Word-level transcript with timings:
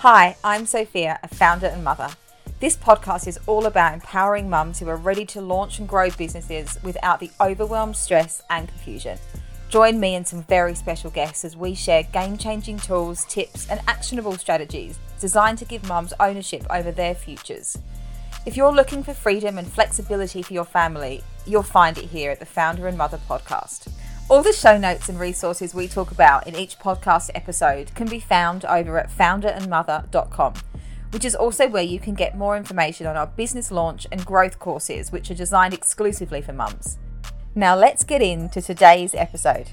Hi, 0.00 0.36
I'm 0.44 0.66
Sophia, 0.66 1.18
a 1.22 1.28
founder 1.28 1.68
and 1.68 1.82
mother. 1.82 2.10
This 2.60 2.76
podcast 2.76 3.26
is 3.26 3.40
all 3.46 3.64
about 3.64 3.94
empowering 3.94 4.50
mums 4.50 4.78
who 4.78 4.88
are 4.90 4.96
ready 4.96 5.24
to 5.24 5.40
launch 5.40 5.78
and 5.78 5.88
grow 5.88 6.10
businesses 6.10 6.78
without 6.82 7.18
the 7.18 7.30
overwhelm, 7.40 7.94
stress, 7.94 8.42
and 8.50 8.68
confusion. 8.68 9.18
Join 9.70 9.98
me 9.98 10.14
and 10.14 10.28
some 10.28 10.42
very 10.42 10.74
special 10.74 11.10
guests 11.10 11.46
as 11.46 11.56
we 11.56 11.74
share 11.74 12.02
game 12.02 12.36
changing 12.36 12.78
tools, 12.78 13.24
tips, 13.24 13.70
and 13.70 13.80
actionable 13.88 14.36
strategies 14.36 14.98
designed 15.18 15.56
to 15.58 15.64
give 15.64 15.88
mums 15.88 16.12
ownership 16.20 16.66
over 16.68 16.92
their 16.92 17.14
futures. 17.14 17.78
If 18.44 18.54
you're 18.54 18.74
looking 18.74 19.02
for 19.02 19.14
freedom 19.14 19.56
and 19.56 19.66
flexibility 19.66 20.42
for 20.42 20.52
your 20.52 20.66
family, 20.66 21.24
you'll 21.46 21.62
find 21.62 21.96
it 21.96 22.04
here 22.04 22.30
at 22.30 22.38
the 22.38 22.44
Founder 22.44 22.86
and 22.86 22.98
Mother 22.98 23.18
podcast. 23.26 23.88
All 24.28 24.42
the 24.42 24.52
show 24.52 24.76
notes 24.76 25.08
and 25.08 25.20
resources 25.20 25.72
we 25.72 25.86
talk 25.86 26.10
about 26.10 26.48
in 26.48 26.56
each 26.56 26.80
podcast 26.80 27.30
episode 27.32 27.94
can 27.94 28.08
be 28.08 28.18
found 28.18 28.64
over 28.64 28.98
at 28.98 29.08
founderandmother.com, 29.08 30.54
which 31.12 31.24
is 31.24 31.36
also 31.36 31.68
where 31.68 31.84
you 31.84 32.00
can 32.00 32.14
get 32.14 32.36
more 32.36 32.56
information 32.56 33.06
on 33.06 33.16
our 33.16 33.28
business 33.28 33.70
launch 33.70 34.04
and 34.10 34.26
growth 34.26 34.58
courses, 34.58 35.12
which 35.12 35.30
are 35.30 35.34
designed 35.34 35.72
exclusively 35.72 36.42
for 36.42 36.52
mums. 36.52 36.98
Now, 37.54 37.76
let's 37.76 38.02
get 38.02 38.20
into 38.20 38.60
today's 38.60 39.14
episode. 39.14 39.68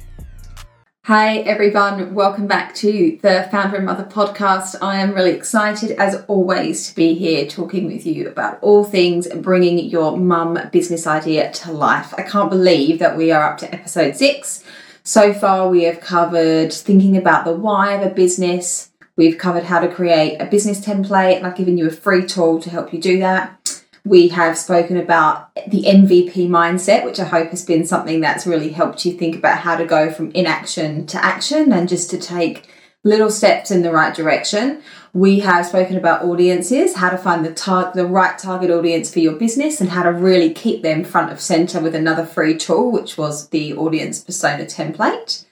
Hi, 1.07 1.39
everyone. 1.39 2.15
Welcome 2.15 2.47
back 2.47 2.73
to 2.75 3.19
the 3.21 3.49
Founder 3.51 3.75
and 3.75 3.85
Mother 3.85 4.05
podcast. 4.05 4.77
I 4.81 5.01
am 5.01 5.13
really 5.13 5.33
excited, 5.33 5.91
as 5.91 6.23
always, 6.29 6.87
to 6.87 6.95
be 6.95 7.13
here 7.13 7.45
talking 7.45 7.87
with 7.87 8.05
you 8.05 8.29
about 8.29 8.57
all 8.61 8.85
things 8.85 9.27
bringing 9.27 9.79
your 9.79 10.15
mum 10.15 10.57
business 10.71 11.05
idea 11.05 11.51
to 11.51 11.73
life. 11.73 12.13
I 12.17 12.21
can't 12.21 12.49
believe 12.49 12.99
that 12.99 13.17
we 13.17 13.33
are 13.33 13.43
up 13.43 13.57
to 13.57 13.75
episode 13.75 14.15
six. 14.15 14.63
So 15.03 15.33
far, 15.33 15.67
we 15.67 15.83
have 15.83 15.99
covered 15.99 16.71
thinking 16.71 17.17
about 17.17 17.43
the 17.43 17.51
why 17.51 17.95
of 17.95 18.09
a 18.09 18.15
business. 18.15 18.89
We've 19.17 19.37
covered 19.37 19.65
how 19.65 19.81
to 19.81 19.93
create 19.93 20.37
a 20.37 20.45
business 20.45 20.79
template, 20.79 21.35
and 21.35 21.45
I've 21.45 21.57
given 21.57 21.77
you 21.77 21.85
a 21.87 21.91
free 21.91 22.25
tool 22.25 22.61
to 22.61 22.69
help 22.69 22.93
you 22.93 23.01
do 23.01 23.19
that. 23.19 23.62
We 24.05 24.27
have 24.29 24.57
spoken 24.57 24.97
about 24.97 25.53
the 25.67 25.83
MVP 25.83 26.49
mindset, 26.49 27.05
which 27.05 27.19
I 27.19 27.25
hope 27.25 27.49
has 27.51 27.63
been 27.63 27.85
something 27.85 28.19
that's 28.19 28.45
really 28.45 28.69
helped 28.69 29.05
you 29.05 29.13
think 29.13 29.35
about 29.35 29.59
how 29.59 29.77
to 29.77 29.85
go 29.85 30.11
from 30.11 30.31
inaction 30.31 31.05
to 31.07 31.23
action 31.23 31.71
and 31.71 31.87
just 31.87 32.09
to 32.09 32.17
take 32.17 32.67
little 33.05 33.29
steps 33.29 33.71
in 33.71 33.81
the 33.81 33.91
right 33.91 34.13
direction. 34.13 34.81
We 35.13 35.39
have 35.41 35.65
spoken 35.65 35.95
about 35.95 36.23
audiences, 36.23 36.95
how 36.95 37.11
to 37.11 37.17
find 37.17 37.45
the 37.45 37.53
tar- 37.53 37.91
the 37.93 38.05
right 38.05 38.37
target 38.37 38.71
audience 38.71 39.11
for 39.11 39.19
your 39.19 39.33
business 39.33 39.79
and 39.79 39.89
how 39.89 40.03
to 40.03 40.11
really 40.11 40.53
keep 40.53 40.81
them 40.81 41.03
front 41.03 41.31
of 41.31 41.39
center 41.39 41.79
with 41.79 41.95
another 41.95 42.25
free 42.25 42.57
tool, 42.57 42.91
which 42.91 43.17
was 43.17 43.49
the 43.49 43.73
audience 43.73 44.19
persona 44.19 44.65
template. 44.65 45.45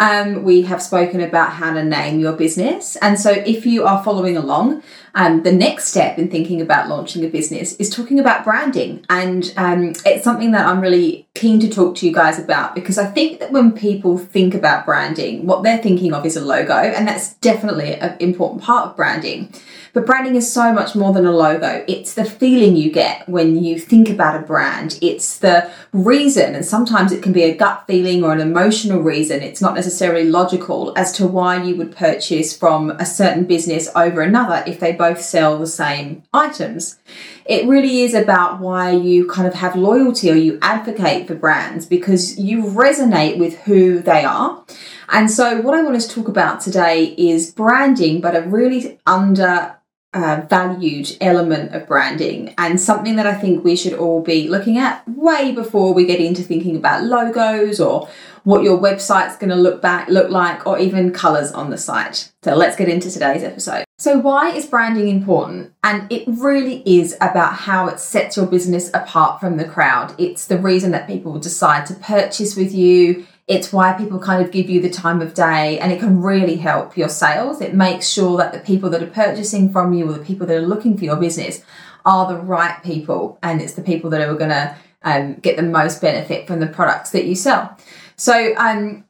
Um, 0.00 0.42
we 0.42 0.62
have 0.62 0.82
spoken 0.82 1.20
about 1.20 1.52
how 1.52 1.72
to 1.72 1.84
name 1.84 2.20
your 2.20 2.32
business. 2.32 2.96
And 2.96 3.18
so, 3.18 3.30
if 3.30 3.64
you 3.64 3.84
are 3.84 4.02
following 4.02 4.36
along, 4.36 4.82
um, 5.14 5.42
the 5.44 5.52
next 5.52 5.88
step 5.88 6.18
in 6.18 6.28
thinking 6.28 6.60
about 6.60 6.88
launching 6.88 7.24
a 7.24 7.28
business 7.28 7.74
is 7.76 7.88
talking 7.88 8.18
about 8.18 8.44
branding. 8.44 9.04
And 9.08 9.52
um, 9.56 9.92
it's 10.04 10.24
something 10.24 10.50
that 10.52 10.66
I'm 10.66 10.80
really 10.80 11.28
keen 11.34 11.60
to 11.60 11.68
talk 11.68 11.94
to 11.96 12.06
you 12.06 12.12
guys 12.12 12.38
about 12.38 12.74
because 12.74 12.98
I 12.98 13.06
think 13.06 13.40
that 13.40 13.52
when 13.52 13.72
people 13.72 14.18
think 14.18 14.54
about 14.54 14.84
branding, 14.84 15.46
what 15.46 15.62
they're 15.62 15.82
thinking 15.82 16.12
of 16.12 16.26
is 16.26 16.36
a 16.36 16.44
logo, 16.44 16.74
and 16.74 17.06
that's 17.06 17.34
definitely 17.34 17.94
an 17.94 18.16
important 18.18 18.62
part 18.62 18.88
of 18.88 18.96
branding. 18.96 19.52
But 19.92 20.06
branding 20.06 20.34
is 20.34 20.52
so 20.52 20.72
much 20.72 20.96
more 20.96 21.12
than 21.12 21.24
a 21.24 21.30
logo. 21.30 21.84
It's 21.86 22.14
the 22.14 22.24
feeling 22.24 22.74
you 22.74 22.90
get 22.90 23.28
when 23.28 23.62
you 23.62 23.78
think 23.78 24.10
about 24.10 24.34
a 24.34 24.44
brand. 24.44 24.98
It's 25.00 25.38
the 25.38 25.70
reason, 25.92 26.56
and 26.56 26.66
sometimes 26.66 27.12
it 27.12 27.22
can 27.22 27.32
be 27.32 27.44
a 27.44 27.56
gut 27.56 27.84
feeling 27.86 28.24
or 28.24 28.32
an 28.32 28.40
emotional 28.40 29.00
reason. 29.00 29.40
It's 29.40 29.60
not 29.60 29.74
necessarily 29.74 29.83
logical 30.24 30.92
as 30.96 31.12
to 31.12 31.26
why 31.26 31.62
you 31.62 31.76
would 31.76 31.94
purchase 31.94 32.56
from 32.56 32.90
a 32.92 33.06
certain 33.06 33.44
business 33.44 33.88
over 33.94 34.22
another 34.22 34.62
if 34.66 34.80
they 34.80 34.92
both 34.92 35.20
sell 35.20 35.58
the 35.58 35.66
same 35.66 36.22
items. 36.32 36.98
It 37.44 37.66
really 37.66 38.02
is 38.02 38.14
about 38.14 38.60
why 38.60 38.92
you 38.92 39.28
kind 39.28 39.46
of 39.46 39.54
have 39.54 39.76
loyalty 39.76 40.30
or 40.30 40.34
you 40.34 40.58
advocate 40.62 41.26
for 41.26 41.34
brands 41.34 41.86
because 41.86 42.38
you 42.38 42.62
resonate 42.64 43.38
with 43.38 43.58
who 43.60 44.00
they 44.00 44.24
are. 44.24 44.64
And 45.10 45.30
so, 45.30 45.60
what 45.60 45.74
I 45.74 45.82
want 45.82 46.00
to 46.00 46.08
talk 46.08 46.28
about 46.28 46.60
today 46.60 47.14
is 47.18 47.52
branding, 47.52 48.20
but 48.20 48.34
a 48.34 48.40
really 48.42 48.98
under 49.06 49.73
uh, 50.14 50.46
valued 50.48 51.16
element 51.20 51.74
of 51.74 51.86
branding 51.86 52.54
and 52.56 52.80
something 52.80 53.16
that 53.16 53.26
I 53.26 53.34
think 53.34 53.64
we 53.64 53.76
should 53.76 53.94
all 53.94 54.22
be 54.22 54.48
looking 54.48 54.78
at 54.78 55.06
way 55.08 55.52
before 55.52 55.92
we 55.92 56.06
get 56.06 56.20
into 56.20 56.42
thinking 56.42 56.76
about 56.76 57.04
logos 57.04 57.80
or 57.80 58.08
what 58.44 58.62
your 58.62 58.78
website's 58.78 59.36
going 59.36 59.50
to 59.50 59.56
look 59.56 59.82
back 59.82 60.08
look 60.08 60.30
like 60.30 60.66
or 60.66 60.78
even 60.78 61.12
colors 61.12 61.50
on 61.50 61.70
the 61.70 61.78
site. 61.78 62.30
So 62.42 62.54
let's 62.54 62.76
get 62.76 62.88
into 62.88 63.10
today's 63.10 63.42
episode. 63.42 63.84
So 63.98 64.18
why 64.18 64.50
is 64.50 64.66
branding 64.66 65.08
important? 65.08 65.72
And 65.82 66.10
it 66.12 66.24
really 66.26 66.82
is 66.86 67.16
about 67.20 67.54
how 67.54 67.88
it 67.88 67.98
sets 67.98 68.36
your 68.36 68.46
business 68.46 68.90
apart 68.92 69.40
from 69.40 69.56
the 69.56 69.64
crowd. 69.64 70.14
It's 70.18 70.46
the 70.46 70.58
reason 70.58 70.90
that 70.92 71.06
people 71.06 71.38
decide 71.38 71.86
to 71.86 71.94
purchase 71.94 72.54
with 72.54 72.72
you. 72.74 73.26
It's 73.46 73.72
why 73.72 73.92
people 73.92 74.18
kind 74.18 74.44
of 74.44 74.50
give 74.50 74.70
you 74.70 74.80
the 74.80 74.88
time 74.88 75.20
of 75.20 75.34
day 75.34 75.78
and 75.78 75.92
it 75.92 76.00
can 76.00 76.22
really 76.22 76.56
help 76.56 76.96
your 76.96 77.10
sales. 77.10 77.60
It 77.60 77.74
makes 77.74 78.08
sure 78.08 78.38
that 78.38 78.52
the 78.52 78.60
people 78.60 78.88
that 78.90 79.02
are 79.02 79.06
purchasing 79.06 79.70
from 79.70 79.92
you 79.92 80.08
or 80.08 80.14
the 80.14 80.24
people 80.24 80.46
that 80.46 80.56
are 80.56 80.66
looking 80.66 80.96
for 80.96 81.04
your 81.04 81.16
business 81.16 81.62
are 82.06 82.26
the 82.26 82.38
right 82.38 82.82
people 82.82 83.38
and 83.42 83.60
it's 83.60 83.74
the 83.74 83.82
people 83.82 84.10
that 84.10 84.26
are 84.26 84.34
going 84.34 84.50
to 84.50 84.76
um, 85.02 85.34
get 85.34 85.56
the 85.56 85.62
most 85.62 86.00
benefit 86.00 86.46
from 86.46 86.60
the 86.60 86.66
products 86.66 87.10
that 87.10 87.26
you 87.26 87.34
sell. 87.34 87.76
So, 88.16 88.54
um, 88.56 89.03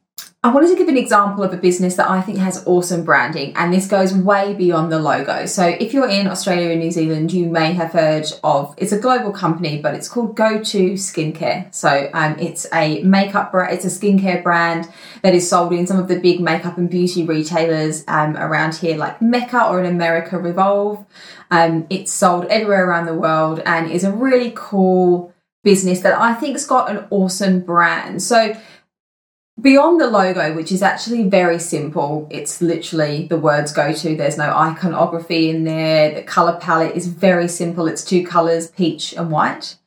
I 0.45 0.49
wanted 0.49 0.67
to 0.67 0.75
give 0.75 0.89
an 0.89 0.95
example 0.95 1.43
of 1.43 1.51
a 1.53 1.57
business 1.57 1.95
that 1.95 2.07
I 2.07 2.21
think 2.21 2.37
has 2.37 2.61
awesome 2.67 3.03
branding, 3.03 3.53
and 3.55 3.73
this 3.73 3.87
goes 3.87 4.13
way 4.13 4.53
beyond 4.53 4.91
the 4.91 4.99
logo. 4.99 5.47
So, 5.47 5.65
if 5.65 5.91
you're 5.91 6.07
in 6.07 6.27
Australia 6.27 6.69
and 6.69 6.79
New 6.79 6.91
Zealand, 6.91 7.33
you 7.33 7.47
may 7.47 7.73
have 7.73 7.93
heard 7.93 8.27
of 8.43 8.75
it's 8.77 8.91
a 8.91 8.99
global 8.99 9.31
company, 9.31 9.81
but 9.81 9.95
it's 9.95 10.07
called 10.07 10.35
Go 10.35 10.63
To 10.63 10.91
Skincare. 10.91 11.73
So, 11.73 12.11
um, 12.13 12.37
it's 12.37 12.67
a 12.71 13.01
makeup 13.01 13.51
brand, 13.51 13.73
it's 13.73 13.85
a 13.85 13.87
skincare 13.87 14.43
brand 14.43 14.87
that 15.23 15.33
is 15.33 15.49
sold 15.49 15.73
in 15.73 15.87
some 15.87 15.97
of 15.97 16.07
the 16.07 16.19
big 16.19 16.39
makeup 16.39 16.77
and 16.77 16.91
beauty 16.91 17.25
retailers 17.25 18.03
um, 18.07 18.37
around 18.37 18.75
here, 18.75 18.97
like 18.97 19.19
Mecca 19.23 19.65
or 19.65 19.79
in 19.79 19.87
America, 19.87 20.37
Revolve. 20.37 21.03
Um, 21.49 21.87
it's 21.89 22.11
sold 22.11 22.45
everywhere 22.51 22.87
around 22.87 23.07
the 23.07 23.15
world 23.15 23.63
and 23.65 23.89
is 23.89 24.03
a 24.03 24.11
really 24.11 24.53
cool 24.55 25.33
business 25.63 26.01
that 26.01 26.13
I 26.13 26.35
think's 26.35 26.67
got 26.67 26.91
an 26.91 27.07
awesome 27.09 27.61
brand. 27.61 28.21
So, 28.21 28.55
Beyond 29.61 30.01
the 30.01 30.07
logo, 30.07 30.53
which 30.53 30.71
is 30.71 30.81
actually 30.81 31.23
very 31.23 31.59
simple, 31.59 32.27
it's 32.29 32.61
literally 32.61 33.25
the 33.27 33.37
words 33.37 33.71
go 33.71 33.93
to. 33.93 34.15
There's 34.15 34.37
no 34.37 34.53
iconography 34.53 35.49
in 35.49 35.63
there. 35.63 36.13
The 36.13 36.23
color 36.23 36.59
palette 36.59 36.95
is 36.95 37.07
very 37.07 37.47
simple. 37.47 37.87
It's 37.87 38.03
two 38.03 38.25
colors, 38.25 38.69
peach 38.69 39.13
and 39.13 39.31
white. 39.31 39.77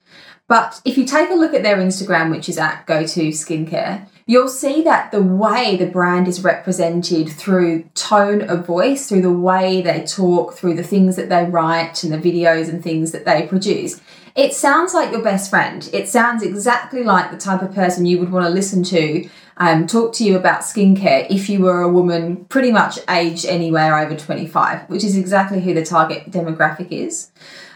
But 0.47 0.81
if 0.87 0.97
you 0.97 1.05
take 1.05 1.29
a 1.29 1.35
look 1.35 1.53
at 1.53 1.63
their 1.63 1.77
Instagram, 1.77 2.31
which 2.31 2.49
is 2.49 2.57
at 2.57 2.87
go 2.87 3.07
to 3.07 3.29
skincare, 3.29 4.09
you'll 4.29 4.47
see 4.47 4.83
that 4.83 5.11
the 5.11 5.23
way 5.23 5.75
the 5.75 5.87
brand 5.87 6.29
is 6.29 6.45
represented 6.45 7.31
through 7.31 7.83
tone 7.95 8.43
of 8.43 8.67
voice, 8.67 9.09
through 9.09 9.23
the 9.23 9.33
way 9.33 9.81
they 9.81 10.05
talk, 10.05 10.53
through 10.53 10.75
the 10.75 10.83
things 10.83 11.17
that 11.17 11.31
they 11.31 11.47
write 11.47 12.05
and 12.05 12.13
the 12.13 12.19
videos 12.19 12.69
and 12.69 12.85
things 12.85 13.11
that 13.11 13.25
they 13.25 13.47
produce, 13.47 14.01
it 14.37 14.53
sounds 14.53 14.93
like 14.93 15.11
your 15.11 15.23
best 15.23 15.49
friend. 15.49 15.89
It 15.95 16.11
sounds 16.11 16.43
exactly 16.43 17.03
like 17.03 17.31
the 17.31 17.39
type 17.39 17.63
of 17.63 17.75
person 17.75 18.05
you 18.05 18.19
would 18.21 18.31
want 18.31 18.45
to 18.45 18.51
listen 18.51 18.83
to 18.85 19.29
um, 19.57 19.87
talk 19.87 20.13
to 20.17 20.25
you 20.25 20.37
about 20.37 20.61
skincare 20.61 21.27
if 21.31 21.49
you 21.49 21.61
were 21.61 21.81
a 21.81 21.89
woman 21.89 22.45
pretty 22.45 22.71
much 22.71 22.99
aged 23.09 23.47
anywhere 23.47 23.99
over 23.99 24.15
25, 24.15 24.91
which 24.91 25.05
is 25.05 25.17
exactly 25.17 25.61
who 25.63 25.73
the 25.73 25.85
target 25.85 26.31
demographic 26.31 26.93
is. 26.93 27.31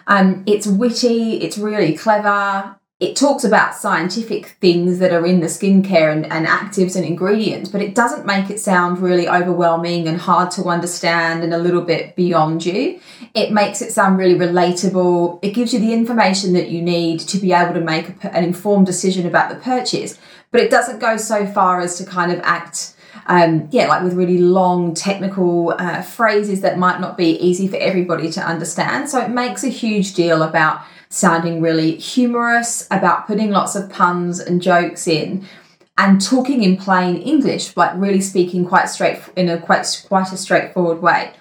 Um, 0.06 0.44
it's 0.46 0.66
witty, 0.66 1.40
it's 1.40 1.56
really 1.56 1.96
clever. 1.96 2.76
It 3.02 3.16
talks 3.16 3.42
about 3.42 3.74
scientific 3.74 4.46
things 4.60 4.98
that 5.00 5.12
are 5.12 5.26
in 5.26 5.40
the 5.40 5.46
skincare 5.46 6.12
and, 6.12 6.24
and 6.32 6.46
actives 6.46 6.94
and 6.94 7.04
ingredients, 7.04 7.68
but 7.68 7.82
it 7.82 7.94
doesn't 7.94 8.24
make 8.24 8.48
it 8.48 8.60
sound 8.60 9.00
really 9.00 9.28
overwhelming 9.28 10.06
and 10.06 10.18
hard 10.18 10.50
to 10.52 10.64
understand 10.64 11.42
and 11.42 11.52
a 11.52 11.58
little 11.58 11.82
bit 11.82 12.14
beyond 12.14 12.64
you. 12.64 13.00
It 13.34 13.50
makes 13.50 13.82
it 13.82 13.92
sound 13.92 14.18
really 14.18 14.36
relatable. 14.36 15.40
It 15.42 15.50
gives 15.50 15.74
you 15.74 15.80
the 15.80 15.92
information 15.92 16.52
that 16.52 16.70
you 16.70 16.80
need 16.80 17.20
to 17.20 17.38
be 17.38 17.52
able 17.52 17.74
to 17.74 17.80
make 17.80 18.24
a, 18.24 18.36
an 18.36 18.44
informed 18.44 18.86
decision 18.86 19.26
about 19.26 19.50
the 19.50 19.56
purchase 19.56 20.18
but 20.52 20.60
it 20.60 20.70
doesn't 20.70 21.00
go 21.00 21.16
so 21.16 21.44
far 21.46 21.80
as 21.80 21.98
to 21.98 22.04
kind 22.04 22.30
of 22.30 22.38
act 22.44 22.94
um, 23.26 23.68
yeah, 23.70 23.86
like 23.86 24.02
with 24.02 24.14
really 24.14 24.38
long 24.38 24.94
technical 24.94 25.74
uh, 25.78 26.02
phrases 26.02 26.62
that 26.62 26.78
might 26.78 27.00
not 27.00 27.16
be 27.16 27.36
easy 27.38 27.68
for 27.68 27.76
everybody 27.76 28.30
to 28.32 28.40
understand. 28.40 29.08
So 29.08 29.20
it 29.20 29.30
makes 29.30 29.62
a 29.62 29.68
huge 29.68 30.14
deal 30.14 30.42
about 30.42 30.82
sounding 31.12 31.60
really 31.60 31.96
humorous, 31.96 32.86
about 32.90 33.26
putting 33.26 33.50
lots 33.50 33.74
of 33.74 33.90
puns 33.90 34.40
and 34.40 34.62
jokes 34.62 35.06
in, 35.06 35.46
and 35.98 36.20
talking 36.20 36.62
in 36.62 36.76
plain 36.76 37.16
English, 37.16 37.76
like 37.76 37.92
really 37.96 38.20
speaking 38.20 38.64
quite 38.64 38.88
straight 38.88 39.20
in 39.36 39.48
a 39.48 39.60
quite 39.60 40.04
quite 40.08 40.32
a 40.32 40.36
straightforward 40.36 41.02
way. 41.02 41.32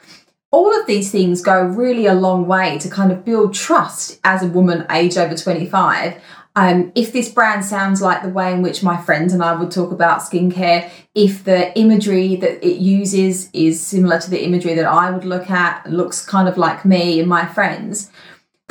All 0.52 0.78
of 0.78 0.86
these 0.86 1.10
things 1.10 1.42
go 1.42 1.64
really 1.64 2.06
a 2.06 2.14
long 2.14 2.46
way 2.46 2.78
to 2.80 2.90
kind 2.90 3.12
of 3.12 3.24
build 3.24 3.54
trust 3.54 4.20
as 4.26 4.44
a 4.44 4.48
woman 4.48 4.86
age 4.92 5.18
over 5.18 5.36
25 5.36 6.22
Um, 6.54 6.92
if 6.96 7.14
this 7.14 7.30
brand 7.30 7.64
sounds 7.64 8.02
like 8.02 8.24
the 8.24 8.30
way 8.30 8.52
in 8.52 8.62
which 8.62 8.84
my 8.84 9.02
friends 9.02 9.32
and 9.34 9.42
I 9.42 9.54
would 9.56 9.72
talk 9.72 9.94
about 9.94 10.20
skincare, 10.20 10.92
if 11.16 11.46
the 11.46 11.78
imagery 11.80 12.36
that 12.36 12.62
it 12.62 12.80
uses 12.82 13.50
is 13.54 13.80
similar 13.80 14.20
to 14.20 14.30
the 14.30 14.44
imagery 14.44 14.74
that 14.74 14.86
I 14.86 15.12
would 15.12 15.24
look 15.24 15.50
at, 15.50 15.90
looks 15.90 16.26
kind 16.26 16.50
of 16.50 16.58
like 16.58 16.84
me 16.84 17.22
and 17.22 17.30
my 17.30 17.46
friends, 17.46 18.12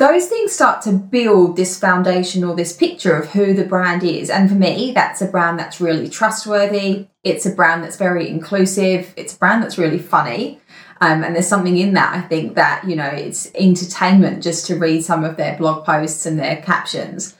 those 0.01 0.25
things 0.25 0.51
start 0.51 0.81
to 0.81 0.91
build 0.93 1.55
this 1.55 1.79
foundation 1.79 2.43
or 2.43 2.55
this 2.55 2.75
picture 2.75 3.15
of 3.15 3.29
who 3.29 3.53
the 3.53 3.63
brand 3.63 4.03
is. 4.03 4.31
And 4.31 4.49
for 4.49 4.55
me, 4.55 4.93
that's 4.95 5.21
a 5.21 5.27
brand 5.27 5.59
that's 5.59 5.79
really 5.79 6.09
trustworthy. 6.09 7.05
It's 7.23 7.45
a 7.45 7.51
brand 7.51 7.83
that's 7.83 7.97
very 7.97 8.27
inclusive. 8.27 9.13
It's 9.15 9.35
a 9.35 9.37
brand 9.37 9.61
that's 9.61 9.77
really 9.77 9.99
funny. 9.99 10.59
Um, 11.01 11.23
and 11.23 11.35
there's 11.35 11.47
something 11.47 11.77
in 11.77 11.93
that, 11.93 12.15
I 12.15 12.21
think, 12.21 12.55
that, 12.55 12.83
you 12.87 12.95
know, 12.95 13.09
it's 13.09 13.51
entertainment 13.53 14.41
just 14.41 14.65
to 14.67 14.75
read 14.75 15.03
some 15.03 15.23
of 15.23 15.37
their 15.37 15.55
blog 15.55 15.85
posts 15.85 16.25
and 16.25 16.39
their 16.39 16.63
captions. 16.63 17.37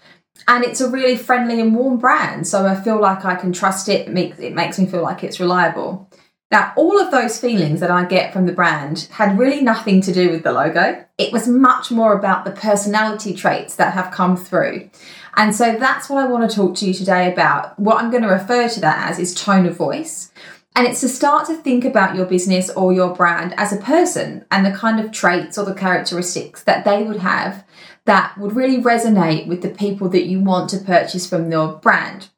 And 0.47 0.63
it's 0.63 0.81
a 0.81 0.89
really 0.91 1.17
friendly 1.17 1.59
and 1.59 1.75
warm 1.75 1.97
brand. 1.97 2.47
So 2.47 2.67
I 2.67 2.75
feel 2.75 3.01
like 3.01 3.25
I 3.25 3.33
can 3.33 3.53
trust 3.53 3.89
it. 3.89 4.07
It 4.07 4.13
makes, 4.13 4.37
it 4.37 4.53
makes 4.53 4.77
me 4.77 4.85
feel 4.85 5.01
like 5.01 5.23
it's 5.23 5.39
reliable. 5.39 6.11
Now, 6.51 6.73
all 6.75 6.99
of 6.99 7.11
those 7.11 7.39
feelings 7.39 7.79
that 7.79 7.91
I 7.91 8.03
get 8.03 8.33
from 8.33 8.45
the 8.45 8.51
brand 8.51 9.07
had 9.11 9.39
really 9.39 9.61
nothing 9.61 10.01
to 10.01 10.11
do 10.11 10.29
with 10.29 10.43
the 10.43 10.51
logo. 10.51 11.05
It 11.17 11.31
was 11.31 11.47
much 11.47 11.91
more 11.91 12.13
about 12.13 12.43
the 12.43 12.51
personality 12.51 13.33
traits 13.33 13.75
that 13.77 13.93
have 13.93 14.11
come 14.11 14.35
through. 14.35 14.89
And 15.37 15.55
so 15.55 15.77
that's 15.77 16.09
what 16.09 16.21
I 16.21 16.27
want 16.27 16.49
to 16.49 16.53
talk 16.53 16.75
to 16.75 16.85
you 16.85 16.93
today 16.93 17.31
about. 17.31 17.79
What 17.79 18.03
I'm 18.03 18.11
going 18.11 18.23
to 18.23 18.29
refer 18.29 18.67
to 18.67 18.81
that 18.81 19.09
as 19.09 19.17
is 19.17 19.33
tone 19.33 19.65
of 19.65 19.77
voice. 19.77 20.33
And 20.75 20.85
it's 20.85 20.99
to 21.01 21.09
start 21.09 21.47
to 21.47 21.55
think 21.55 21.85
about 21.85 22.15
your 22.15 22.25
business 22.25 22.69
or 22.69 22.91
your 22.91 23.15
brand 23.15 23.53
as 23.57 23.71
a 23.71 23.77
person 23.77 24.45
and 24.51 24.65
the 24.65 24.71
kind 24.71 24.99
of 24.99 25.11
traits 25.11 25.57
or 25.57 25.63
the 25.63 25.73
characteristics 25.73 26.63
that 26.63 26.83
they 26.83 27.03
would 27.03 27.17
have 27.17 27.65
that 28.05 28.37
would 28.37 28.55
really 28.55 28.81
resonate 28.81 29.47
with 29.47 29.61
the 29.61 29.69
people 29.69 30.09
that 30.09 30.25
you 30.25 30.41
want 30.41 30.69
to 30.71 30.77
purchase 30.79 31.27
from 31.27 31.51
your 31.51 31.73
brand. 31.77 32.29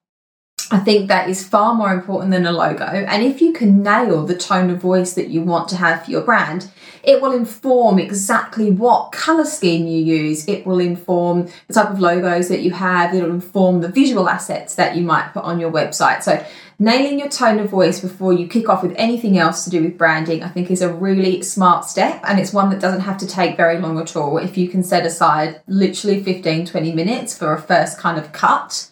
I 0.74 0.80
think 0.80 1.08
that 1.08 1.30
is 1.30 1.48
far 1.48 1.76
more 1.76 1.94
important 1.94 2.32
than 2.32 2.48
a 2.48 2.52
logo. 2.52 2.84
And 2.84 3.22
if 3.22 3.42
you 3.42 3.54
can 3.54 3.84
nail 3.84 4.26
the 4.26 4.36
tone 4.36 4.72
of 4.72 4.82
voice 4.82 5.14
that 5.14 5.28
you 5.28 5.44
want 5.44 5.68
to 5.68 5.76
have 5.76 6.04
for 6.04 6.10
your 6.10 6.24
brand, 6.24 6.72
it 7.04 7.22
will 7.22 7.32
inform 7.32 8.00
exactly 8.00 8.72
what 8.72 9.12
color 9.12 9.46
scheme 9.46 9.86
you 9.86 10.04
use. 10.04 10.48
It 10.48 10.66
will 10.66 10.80
inform 10.80 11.48
the 11.68 11.76
type 11.76 11.92
of 11.92 12.00
logos 12.00 12.50
that 12.50 12.62
you 12.62 12.72
have. 12.72 13.14
It'll 13.14 13.30
inform 13.30 13.82
the 13.82 13.88
visual 13.88 14.28
assets 14.28 14.74
that 14.74 14.96
you 14.96 15.04
might 15.04 15.32
put 15.32 15.44
on 15.44 15.60
your 15.60 15.72
website. 15.72 16.24
So 16.24 16.44
nailing 16.80 17.20
your 17.20 17.30
tone 17.30 17.60
of 17.60 17.70
voice 17.70 18.00
before 18.00 18.34
you 18.34 18.48
kick 18.48 18.68
off 18.68 18.82
with 18.82 18.96
anything 18.98 19.38
else 19.38 19.66
to 19.66 19.70
do 19.70 19.84
with 19.84 19.96
branding, 19.96 20.42
I 20.42 20.50
think 20.50 20.72
is 20.72 20.82
a 20.82 20.92
really 20.92 21.44
smart 21.44 21.86
step. 21.86 22.20
And 22.24 22.40
it's 22.40 22.52
one 22.52 22.72
that 22.72 22.82
doesn't 22.82 23.02
have 23.02 23.20
to 23.20 23.28
take 23.28 23.58
very 23.58 23.78
long 23.78 24.00
at 24.00 24.16
all. 24.16 24.40
If 24.40 24.58
you 24.58 24.68
can 24.68 24.82
set 24.82 25.06
aside 25.06 25.62
literally 25.68 26.24
15, 26.24 26.66
20 26.66 26.94
minutes 26.94 27.38
for 27.38 27.54
a 27.54 27.62
first 27.62 28.00
kind 28.00 28.18
of 28.18 28.32
cut, 28.32 28.90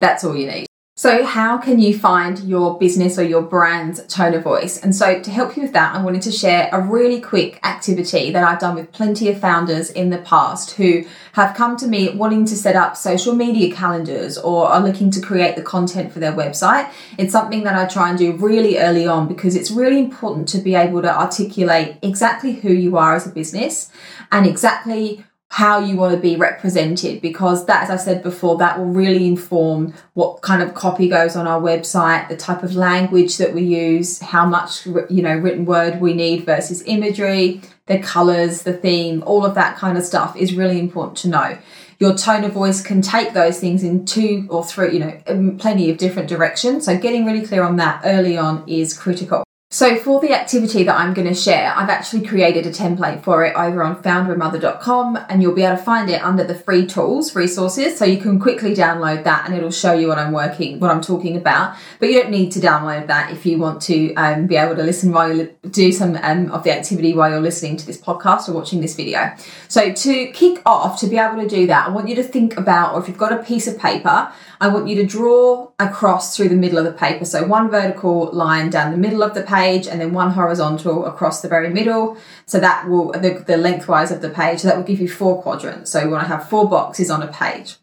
that's 0.00 0.24
all 0.24 0.34
you 0.34 0.46
need. 0.46 0.71
So, 1.02 1.26
how 1.26 1.58
can 1.58 1.80
you 1.80 1.98
find 1.98 2.38
your 2.44 2.78
business 2.78 3.18
or 3.18 3.24
your 3.24 3.42
brand's 3.42 4.06
tone 4.06 4.34
of 4.34 4.44
voice? 4.44 4.78
And 4.78 4.94
so, 4.94 5.20
to 5.20 5.30
help 5.32 5.56
you 5.56 5.62
with 5.62 5.72
that, 5.72 5.96
I 5.96 6.00
wanted 6.00 6.22
to 6.22 6.30
share 6.30 6.68
a 6.70 6.80
really 6.80 7.20
quick 7.20 7.58
activity 7.64 8.30
that 8.30 8.44
I've 8.44 8.60
done 8.60 8.76
with 8.76 8.92
plenty 8.92 9.28
of 9.28 9.40
founders 9.40 9.90
in 9.90 10.10
the 10.10 10.18
past 10.18 10.76
who 10.76 11.04
have 11.32 11.56
come 11.56 11.76
to 11.78 11.88
me 11.88 12.10
wanting 12.10 12.44
to 12.44 12.54
set 12.54 12.76
up 12.76 12.96
social 12.96 13.34
media 13.34 13.74
calendars 13.74 14.38
or 14.38 14.68
are 14.68 14.80
looking 14.80 15.10
to 15.10 15.20
create 15.20 15.56
the 15.56 15.62
content 15.62 16.12
for 16.12 16.20
their 16.20 16.34
website. 16.34 16.88
It's 17.18 17.32
something 17.32 17.64
that 17.64 17.74
I 17.74 17.86
try 17.86 18.10
and 18.10 18.16
do 18.16 18.36
really 18.36 18.78
early 18.78 19.08
on 19.08 19.26
because 19.26 19.56
it's 19.56 19.72
really 19.72 19.98
important 19.98 20.46
to 20.50 20.58
be 20.58 20.76
able 20.76 21.02
to 21.02 21.12
articulate 21.12 21.96
exactly 22.02 22.52
who 22.52 22.72
you 22.72 22.96
are 22.96 23.16
as 23.16 23.26
a 23.26 23.30
business 23.30 23.90
and 24.30 24.46
exactly 24.46 25.24
how 25.52 25.78
you 25.78 25.96
want 25.96 26.14
to 26.14 26.18
be 26.20 26.34
represented 26.34 27.20
because 27.20 27.66
that 27.66 27.82
as 27.82 27.90
i 27.90 27.96
said 27.96 28.22
before 28.22 28.56
that 28.56 28.78
will 28.78 28.86
really 28.86 29.26
inform 29.26 29.92
what 30.14 30.40
kind 30.40 30.62
of 30.62 30.72
copy 30.72 31.08
goes 31.08 31.36
on 31.36 31.46
our 31.46 31.60
website 31.60 32.26
the 32.28 32.36
type 32.36 32.62
of 32.62 32.74
language 32.74 33.36
that 33.36 33.52
we 33.52 33.62
use 33.62 34.18
how 34.20 34.46
much 34.46 34.86
you 34.86 35.22
know 35.22 35.36
written 35.36 35.66
word 35.66 36.00
we 36.00 36.14
need 36.14 36.44
versus 36.46 36.82
imagery 36.86 37.60
the 37.86 37.98
colors 37.98 38.62
the 38.62 38.72
theme 38.72 39.22
all 39.26 39.44
of 39.44 39.54
that 39.54 39.76
kind 39.76 39.98
of 39.98 40.04
stuff 40.04 40.36
is 40.36 40.54
really 40.54 40.78
important 40.78 41.16
to 41.18 41.28
know. 41.28 41.58
Your 41.98 42.16
tone 42.16 42.42
of 42.44 42.52
voice 42.52 42.82
can 42.82 43.00
take 43.00 43.32
those 43.32 43.60
things 43.60 43.84
in 43.84 44.04
two 44.04 44.46
or 44.50 44.64
three 44.64 44.92
you 44.94 44.98
know 44.98 45.56
plenty 45.58 45.90
of 45.90 45.98
different 45.98 46.28
directions. 46.28 46.84
So 46.84 46.98
getting 46.98 47.24
really 47.24 47.46
clear 47.46 47.62
on 47.62 47.76
that 47.76 48.02
early 48.04 48.36
on 48.36 48.68
is 48.68 48.96
critical 48.96 49.44
so 49.72 49.96
for 49.96 50.20
the 50.20 50.34
activity 50.34 50.84
that 50.84 50.94
I'm 50.94 51.14
going 51.14 51.26
to 51.26 51.34
share, 51.34 51.72
I've 51.74 51.88
actually 51.88 52.26
created 52.26 52.66
a 52.66 52.70
template 52.70 53.22
for 53.22 53.42
it 53.46 53.56
over 53.56 53.82
on 53.82 54.02
founderandmother.com 54.02 55.24
and 55.30 55.40
you'll 55.40 55.54
be 55.54 55.62
able 55.62 55.78
to 55.78 55.82
find 55.82 56.10
it 56.10 56.22
under 56.22 56.44
the 56.44 56.54
free 56.54 56.84
tools 56.84 57.34
resources. 57.34 57.96
So 57.96 58.04
you 58.04 58.18
can 58.18 58.38
quickly 58.38 58.74
download 58.74 59.24
that 59.24 59.46
and 59.46 59.56
it'll 59.56 59.70
show 59.70 59.94
you 59.94 60.08
what 60.08 60.18
I'm 60.18 60.32
working, 60.32 60.78
what 60.78 60.90
I'm 60.90 61.00
talking 61.00 61.38
about. 61.38 61.74
But 62.00 62.10
you 62.10 62.20
don't 62.20 62.30
need 62.30 62.52
to 62.52 62.60
download 62.60 63.06
that 63.06 63.32
if 63.32 63.46
you 63.46 63.56
want 63.56 63.80
to 63.84 64.12
um, 64.16 64.46
be 64.46 64.56
able 64.56 64.76
to 64.76 64.82
listen 64.82 65.10
while 65.10 65.34
you 65.34 65.56
do 65.70 65.90
some 65.90 66.18
um, 66.22 66.52
of 66.52 66.64
the 66.64 66.76
activity 66.76 67.14
while 67.14 67.30
you're 67.30 67.40
listening 67.40 67.78
to 67.78 67.86
this 67.86 67.98
podcast 67.98 68.50
or 68.50 68.52
watching 68.52 68.82
this 68.82 68.94
video. 68.94 69.34
So 69.68 69.90
to 69.90 70.26
kick 70.32 70.60
off, 70.66 71.00
to 71.00 71.06
be 71.06 71.16
able 71.16 71.40
to 71.42 71.48
do 71.48 71.66
that, 71.68 71.88
I 71.88 71.90
want 71.90 72.10
you 72.10 72.14
to 72.16 72.22
think 72.22 72.58
about, 72.58 72.92
or 72.92 73.00
if 73.00 73.08
you've 73.08 73.16
got 73.16 73.32
a 73.32 73.42
piece 73.42 73.66
of 73.66 73.78
paper, 73.78 74.30
I 74.60 74.68
want 74.68 74.86
you 74.86 74.96
to 74.96 75.04
draw 75.06 75.70
across 75.80 76.36
through 76.36 76.50
the 76.50 76.56
middle 76.56 76.78
of 76.78 76.84
the 76.84 76.92
paper. 76.92 77.24
So 77.24 77.44
one 77.44 77.68
vertical 77.68 78.30
line 78.32 78.70
down 78.70 78.92
the 78.92 78.98
middle 78.98 79.22
of 79.22 79.34
the 79.34 79.42
page 79.62 79.86
and 79.90 80.00
then 80.00 80.12
one 80.12 80.30
horizontal 80.40 81.06
across 81.12 81.36
the 81.42 81.48
very 81.48 81.70
middle. 81.78 82.16
So 82.46 82.56
that 82.60 82.88
will, 82.88 83.12
the, 83.12 83.44
the 83.46 83.56
lengthwise 83.56 84.10
of 84.14 84.20
the 84.20 84.30
page, 84.30 84.60
so 84.60 84.68
that 84.68 84.76
will 84.76 84.90
give 84.92 85.00
you 85.00 85.08
four 85.08 85.42
quadrants. 85.42 85.90
So 85.90 86.02
you 86.02 86.10
want 86.10 86.24
to 86.26 86.28
have 86.34 86.48
four 86.48 86.68
boxes 86.68 87.10
on 87.10 87.22
a 87.22 87.30
page. 87.42 87.76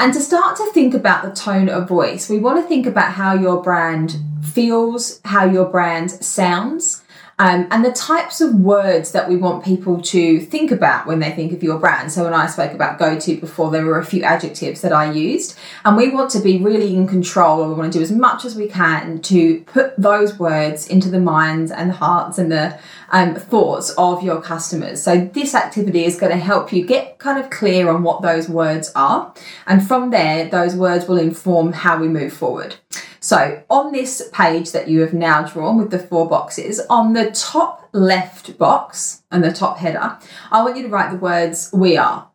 And 0.00 0.14
to 0.14 0.20
start 0.20 0.56
to 0.56 0.66
think 0.72 0.94
about 0.94 1.20
the 1.24 1.32
tone 1.32 1.68
of 1.68 1.88
voice, 1.88 2.28
we 2.28 2.38
want 2.38 2.62
to 2.62 2.68
think 2.68 2.86
about 2.86 3.12
how 3.14 3.32
your 3.34 3.60
brand 3.62 4.16
feels, 4.42 5.20
how 5.24 5.44
your 5.44 5.64
brand 5.64 6.10
sounds, 6.10 7.02
um, 7.40 7.68
and 7.70 7.84
the 7.84 7.92
types 7.92 8.40
of 8.40 8.54
words 8.54 9.12
that 9.12 9.28
we 9.28 9.36
want 9.36 9.64
people 9.64 10.00
to 10.02 10.40
think 10.40 10.72
about 10.72 11.06
when 11.06 11.20
they 11.20 11.30
think 11.30 11.52
of 11.52 11.62
your 11.62 11.78
brand. 11.78 12.10
So, 12.10 12.24
when 12.24 12.34
I 12.34 12.46
spoke 12.46 12.72
about 12.72 12.98
go 12.98 13.18
to 13.18 13.36
before, 13.36 13.70
there 13.70 13.84
were 13.84 13.98
a 13.98 14.04
few 14.04 14.24
adjectives 14.24 14.80
that 14.80 14.92
I 14.92 15.12
used, 15.12 15.56
and 15.84 15.96
we 15.96 16.08
want 16.10 16.30
to 16.30 16.40
be 16.40 16.58
really 16.58 16.96
in 16.96 17.06
control, 17.06 17.62
and 17.62 17.70
we 17.70 17.78
want 17.78 17.92
to 17.92 17.98
do 17.98 18.02
as 18.02 18.10
much 18.10 18.44
as 18.44 18.56
we 18.56 18.66
can 18.66 19.20
to 19.22 19.60
put 19.62 19.94
those 19.96 20.38
words 20.38 20.88
into 20.88 21.10
the 21.10 21.20
minds 21.20 21.70
and 21.70 21.90
the 21.90 21.94
hearts 21.94 22.38
and 22.38 22.50
the 22.50 22.78
um, 23.10 23.36
thoughts 23.36 23.90
of 23.96 24.22
your 24.22 24.42
customers. 24.42 25.00
So, 25.00 25.24
this 25.32 25.54
activity 25.54 26.04
is 26.04 26.18
going 26.18 26.32
to 26.32 26.38
help 26.38 26.72
you 26.72 26.84
get 26.84 27.18
kind 27.18 27.38
of 27.38 27.50
clear 27.50 27.88
on 27.88 28.02
what 28.02 28.20
those 28.20 28.48
words 28.48 28.90
are, 28.96 29.32
and 29.66 29.86
from 29.86 30.10
there, 30.10 30.48
those 30.48 30.74
words 30.74 31.06
will 31.06 31.18
inform 31.18 31.72
how 31.72 31.98
we 31.98 32.08
move 32.08 32.32
forward. 32.32 32.76
So 33.20 33.62
on 33.68 33.92
this 33.92 34.28
page 34.32 34.72
that 34.72 34.88
you 34.88 35.00
have 35.00 35.12
now 35.12 35.42
drawn 35.42 35.78
with 35.78 35.90
the 35.90 35.98
four 35.98 36.28
boxes, 36.28 36.80
on 36.88 37.12
the 37.12 37.30
top 37.30 37.88
left 37.92 38.58
box 38.58 39.22
and 39.30 39.42
the 39.42 39.52
top 39.52 39.78
header, 39.78 40.18
I 40.50 40.62
want 40.62 40.76
you 40.76 40.82
to 40.84 40.88
write 40.88 41.10
the 41.10 41.18
words 41.18 41.70
we 41.72 41.96
are. 41.96 42.30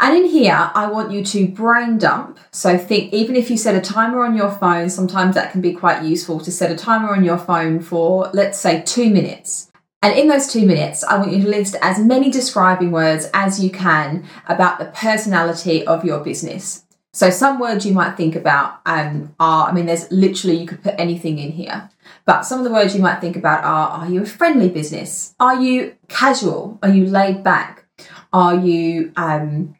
And 0.00 0.16
in 0.16 0.26
here, 0.26 0.70
I 0.74 0.90
want 0.90 1.10
you 1.10 1.24
to 1.24 1.48
brain 1.48 1.98
dump. 1.98 2.38
So 2.52 2.78
think, 2.78 3.12
even 3.12 3.36
if 3.36 3.50
you 3.50 3.56
set 3.56 3.74
a 3.74 3.80
timer 3.80 4.24
on 4.24 4.36
your 4.36 4.50
phone, 4.50 4.90
sometimes 4.90 5.34
that 5.34 5.52
can 5.52 5.60
be 5.60 5.72
quite 5.72 6.04
useful 6.04 6.40
to 6.40 6.52
set 6.52 6.70
a 6.70 6.76
timer 6.76 7.14
on 7.14 7.24
your 7.24 7.38
phone 7.38 7.80
for, 7.80 8.30
let's 8.32 8.58
say, 8.58 8.82
two 8.82 9.10
minutes. 9.10 9.70
And 10.00 10.16
in 10.16 10.28
those 10.28 10.46
two 10.46 10.64
minutes, 10.64 11.02
I 11.02 11.18
want 11.18 11.32
you 11.32 11.42
to 11.42 11.48
list 11.48 11.74
as 11.82 11.98
many 11.98 12.30
describing 12.30 12.92
words 12.92 13.28
as 13.34 13.62
you 13.62 13.70
can 13.70 14.24
about 14.48 14.78
the 14.78 14.86
personality 14.86 15.84
of 15.84 16.04
your 16.04 16.20
business. 16.20 16.84
So 17.18 17.30
some 17.30 17.58
words 17.58 17.84
you 17.84 17.94
might 17.94 18.16
think 18.16 18.36
about 18.36 18.80
um, 18.86 19.34
are, 19.40 19.68
I 19.68 19.72
mean, 19.72 19.86
there's 19.86 20.08
literally, 20.12 20.56
you 20.56 20.68
could 20.68 20.84
put 20.84 20.94
anything 20.98 21.40
in 21.40 21.50
here. 21.50 21.90
But 22.24 22.42
some 22.42 22.60
of 22.60 22.64
the 22.64 22.70
words 22.70 22.94
you 22.94 23.02
might 23.02 23.20
think 23.20 23.34
about 23.34 23.64
are, 23.64 23.88
are 23.88 24.08
you 24.08 24.22
a 24.22 24.24
friendly 24.24 24.68
business? 24.68 25.34
Are 25.40 25.60
you 25.60 25.96
casual? 26.06 26.78
Are 26.80 26.90
you 26.90 27.06
laid 27.06 27.42
back? 27.42 27.86
Are 28.32 28.54
you 28.54 29.10
um, 29.16 29.74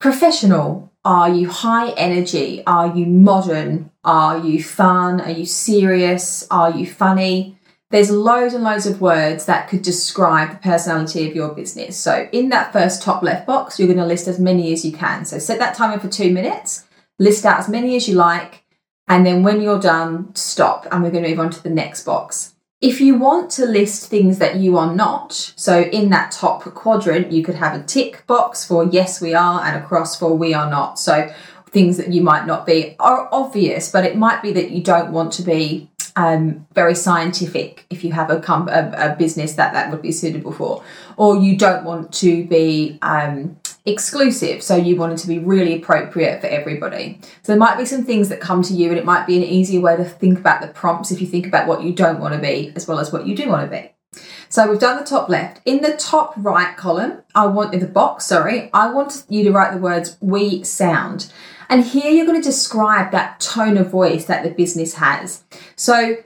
professional? 0.00 0.90
Are 1.04 1.28
you 1.28 1.50
high 1.50 1.90
energy? 1.90 2.62
Are 2.66 2.96
you 2.96 3.04
modern? 3.04 3.90
Are 4.02 4.38
you 4.38 4.64
fun? 4.64 5.20
Are 5.20 5.30
you 5.30 5.44
serious? 5.44 6.46
Are 6.50 6.70
you 6.70 6.86
funny? 6.86 7.57
There's 7.90 8.10
loads 8.10 8.52
and 8.52 8.62
loads 8.62 8.84
of 8.84 9.00
words 9.00 9.46
that 9.46 9.68
could 9.68 9.80
describe 9.80 10.50
the 10.50 10.56
personality 10.58 11.26
of 11.26 11.34
your 11.34 11.54
business. 11.54 11.96
So, 11.96 12.28
in 12.32 12.50
that 12.50 12.70
first 12.70 13.02
top 13.02 13.22
left 13.22 13.46
box, 13.46 13.78
you're 13.78 13.88
going 13.88 13.98
to 13.98 14.04
list 14.04 14.28
as 14.28 14.38
many 14.38 14.74
as 14.74 14.84
you 14.84 14.92
can. 14.92 15.24
So, 15.24 15.38
set 15.38 15.58
that 15.58 15.74
timer 15.74 15.98
for 15.98 16.08
two 16.08 16.30
minutes, 16.30 16.84
list 17.18 17.46
out 17.46 17.60
as 17.60 17.68
many 17.68 17.96
as 17.96 18.06
you 18.06 18.14
like, 18.14 18.64
and 19.08 19.24
then 19.24 19.42
when 19.42 19.62
you're 19.62 19.80
done, 19.80 20.34
stop. 20.34 20.86
And 20.92 21.02
we're 21.02 21.10
going 21.10 21.24
to 21.24 21.30
move 21.30 21.40
on 21.40 21.50
to 21.50 21.62
the 21.62 21.70
next 21.70 22.04
box. 22.04 22.54
If 22.82 23.00
you 23.00 23.16
want 23.16 23.50
to 23.52 23.64
list 23.64 24.10
things 24.10 24.38
that 24.38 24.56
you 24.56 24.76
are 24.76 24.94
not, 24.94 25.32
so 25.32 25.80
in 25.80 26.10
that 26.10 26.30
top 26.30 26.62
quadrant, 26.74 27.32
you 27.32 27.42
could 27.42 27.56
have 27.56 27.74
a 27.74 27.82
tick 27.82 28.24
box 28.26 28.66
for 28.66 28.84
yes, 28.84 29.22
we 29.22 29.32
are, 29.32 29.62
and 29.64 29.82
a 29.82 29.86
cross 29.86 30.14
for 30.14 30.36
we 30.36 30.52
are 30.52 30.70
not. 30.70 30.98
So, 30.98 31.32
things 31.70 31.96
that 31.96 32.12
you 32.12 32.20
might 32.20 32.46
not 32.46 32.66
be 32.66 32.96
are 33.00 33.30
obvious, 33.32 33.90
but 33.90 34.04
it 34.04 34.18
might 34.18 34.42
be 34.42 34.52
that 34.52 34.70
you 34.72 34.82
don't 34.82 35.10
want 35.10 35.32
to 35.32 35.42
be 35.42 35.88
um, 36.18 36.66
very 36.74 36.96
scientific 36.96 37.86
if 37.90 38.02
you 38.02 38.10
have 38.10 38.28
a, 38.28 38.38
a, 38.38 39.12
a, 39.12 39.16
business 39.16 39.52
that 39.54 39.72
that 39.72 39.92
would 39.92 40.02
be 40.02 40.10
suitable 40.10 40.50
for, 40.50 40.82
or 41.16 41.36
you 41.36 41.56
don't 41.56 41.84
want 41.84 42.12
to 42.14 42.44
be 42.46 42.98
um, 43.02 43.56
exclusive. 43.86 44.60
So 44.60 44.74
you 44.74 44.96
want 44.96 45.12
it 45.12 45.18
to 45.18 45.28
be 45.28 45.38
really 45.38 45.76
appropriate 45.76 46.40
for 46.40 46.48
everybody. 46.48 47.20
So 47.22 47.52
there 47.52 47.56
might 47.56 47.78
be 47.78 47.84
some 47.84 48.04
things 48.04 48.30
that 48.30 48.40
come 48.40 48.62
to 48.64 48.74
you, 48.74 48.88
and 48.88 48.98
it 48.98 49.04
might 49.04 49.28
be 49.28 49.36
an 49.36 49.44
easier 49.44 49.80
way 49.80 49.96
to 49.96 50.04
think 50.04 50.40
about 50.40 50.60
the 50.60 50.66
prompts 50.66 51.12
if 51.12 51.20
you 51.20 51.26
think 51.28 51.46
about 51.46 51.68
what 51.68 51.84
you 51.84 51.92
don't 51.92 52.18
want 52.18 52.34
to 52.34 52.40
be 52.40 52.72
as 52.74 52.88
well 52.88 52.98
as 52.98 53.12
what 53.12 53.24
you 53.24 53.36
do 53.36 53.48
want 53.48 53.70
to 53.70 53.76
be. 53.76 54.20
So 54.48 54.68
we've 54.68 54.80
done 54.80 54.98
the 54.98 55.04
top 55.04 55.28
left. 55.28 55.60
In 55.66 55.82
the 55.82 55.96
top 55.96 56.34
right 56.36 56.76
column, 56.76 57.22
I 57.36 57.46
want 57.46 57.74
in 57.74 57.80
the 57.80 57.86
box, 57.86 58.26
sorry, 58.26 58.70
I 58.74 58.90
want 58.90 59.24
you 59.28 59.44
to 59.44 59.52
write 59.52 59.72
the 59.72 59.78
words 59.78 60.16
we 60.20 60.64
sound. 60.64 61.32
And 61.68 61.84
here 61.84 62.10
you're 62.10 62.26
going 62.26 62.40
to 62.40 62.48
describe 62.48 63.12
that 63.12 63.40
tone 63.40 63.76
of 63.76 63.90
voice 63.90 64.24
that 64.26 64.42
the 64.42 64.50
business 64.50 64.94
has. 64.94 65.44
So 65.76 66.16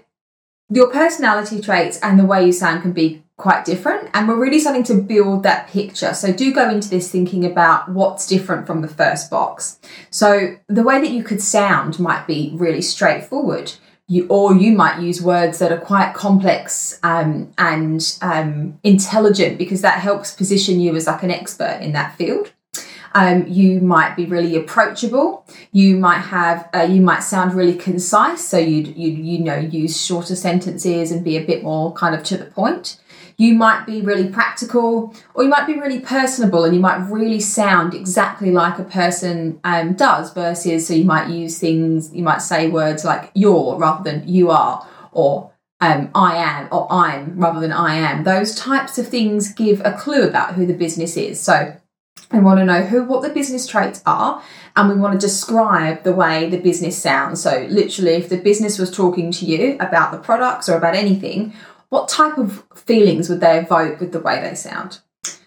your 0.71 0.91
personality 0.91 1.61
traits 1.61 1.99
and 2.01 2.19
the 2.19 2.25
way 2.25 2.47
you 2.47 2.53
sound 2.53 2.83
can 2.83 2.93
be 2.93 3.23
quite 3.37 3.65
different 3.65 4.09
and 4.15 4.29
we're 4.29 4.41
really 4.41 4.61
starting 4.61 4.85
to 4.85 4.95
build 4.95 5.43
that 5.43 5.69
picture. 5.69 6.15
So 6.15 6.33
do 6.33 6.55
go 6.55 6.71
into 6.71 6.89
this 6.89 7.11
thinking 7.11 7.45
about 7.45 7.89
what's 7.89 8.27
different 8.27 8.67
from 8.67 8.83
the 8.83 8.89
first 8.89 9.31
box. 9.31 9.81
So 10.11 10.57
the 10.69 10.83
way 10.83 11.01
that 11.01 11.11
you 11.11 11.25
could 11.25 11.43
sound 11.43 11.99
might 11.99 12.27
be 12.27 12.53
really 12.55 12.83
straightforward. 12.83 13.73
You 14.09 14.27
or 14.29 14.55
you 14.55 14.73
might 14.73 15.01
use 15.01 15.23
words 15.23 15.59
that 15.59 15.73
are 15.73 15.81
quite 15.81 16.15
complex 16.15 16.99
um, 17.03 17.53
and 17.59 18.17
um, 18.21 18.79
intelligent 18.83 19.59
because 19.59 19.81
that 19.83 20.01
helps 20.01 20.35
position 20.35 20.81
you 20.81 20.95
as 20.95 21.07
like 21.07 21.23
an 21.23 21.31
expert 21.31 21.81
in 21.81 21.93
that 21.93 22.17
field 22.17 22.53
um, 23.14 23.47
you 23.47 23.81
might 23.81 24.16
be 24.16 24.26
really 24.26 24.57
approachable. 24.57 25.47
You 25.73 25.97
might 25.97 26.21
have, 26.21 26.69
uh, 26.75 26.83
you 26.83 27.00
might 27.00 27.21
sound 27.21 27.54
really 27.54 27.75
concise. 27.75 28.47
So 28.47 28.59
you'd, 28.59 28.97
you 28.97 29.11
you 29.11 29.38
know, 29.38 29.57
use 29.57 30.00
shorter 30.00 30.37
sentences 30.37 31.11
and 31.11 31.25
be 31.25 31.37
a 31.37 31.45
bit 31.45 31.62
more 31.62 31.92
kind 31.92 32.14
of 32.14 32.23
to 32.25 32.37
the 32.37 32.47
point. 32.47 32.99
You 33.38 33.54
might 33.54 33.87
be 33.87 34.02
really 34.02 34.28
practical, 34.28 35.14
or 35.35 35.42
you 35.42 35.49
might 35.49 35.66
be 35.66 35.78
really 35.78 36.00
personable, 36.00 36.64
and 36.64 36.75
you 36.75 36.81
might 36.81 36.99
really 37.11 37.40
sound 37.40 37.95
exactly 37.95 38.50
like 38.52 38.78
a 38.78 38.85
person 38.85 39.59
um, 39.64 39.95
does. 39.95 40.33
Versus, 40.33 40.87
so 40.87 40.95
you 40.95 41.04
might 41.04 41.28
use 41.28 41.59
things, 41.59 42.14
you 42.14 42.23
might 42.23 42.42
say 42.42 42.69
words 42.69 43.04
like 43.04 43.31
"you're" 43.35 43.76
rather 43.78 44.04
than 44.09 44.28
"you 44.28 44.50
are," 44.50 44.87
or 45.12 45.50
um, 45.83 46.11
I 46.14 46.37
am 46.37 46.69
or 46.71 46.87
I'm 46.90 47.37
rather 47.38 47.59
than 47.59 47.73
I 47.73 47.95
am. 47.97 48.23
Those 48.23 48.54
types 48.54 48.99
of 48.99 49.09
things 49.09 49.52
give 49.52 49.81
a 49.85 49.92
clue 49.92 50.23
about 50.23 50.54
who 50.54 50.64
the 50.64 50.75
business 50.75 51.16
is. 51.16 51.40
So 51.40 51.76
we 52.33 52.41
want 52.41 52.59
to 52.61 52.65
know 52.65 52.83
who 52.83 53.05
what 53.05 53.23
the 53.23 53.29
business 53.29 53.67
traits 53.67 54.03
are 54.07 54.43
and 54.77 54.89
we 54.89 54.95
want 54.95 55.12
to 55.12 55.27
describe 55.27 56.03
the 56.03 56.15
way 56.15 56.49
the 56.49 56.59
business 56.59 57.01
sounds. 57.01 57.43
So 57.43 57.67
literally 57.69 58.12
if 58.12 58.29
the 58.29 58.39
business 58.39 58.79
was 58.79 58.91
talking 58.91 59.31
to 59.33 59.45
you 59.45 59.77
about 59.81 60.12
the 60.12 60.19
products 60.19 60.69
or 60.69 60.77
about 60.77 60.95
anything, 60.95 61.55
what 61.91 62.09
type 62.09 62.39
of 62.39 62.65
feelings 62.75 63.29
would 63.29 63.41
they 63.41 63.59
evoke 63.59 64.01
with 64.01 64.12
the 64.12 64.21
way 64.21 64.41
they 64.41 64.55
sound? 64.55 65.01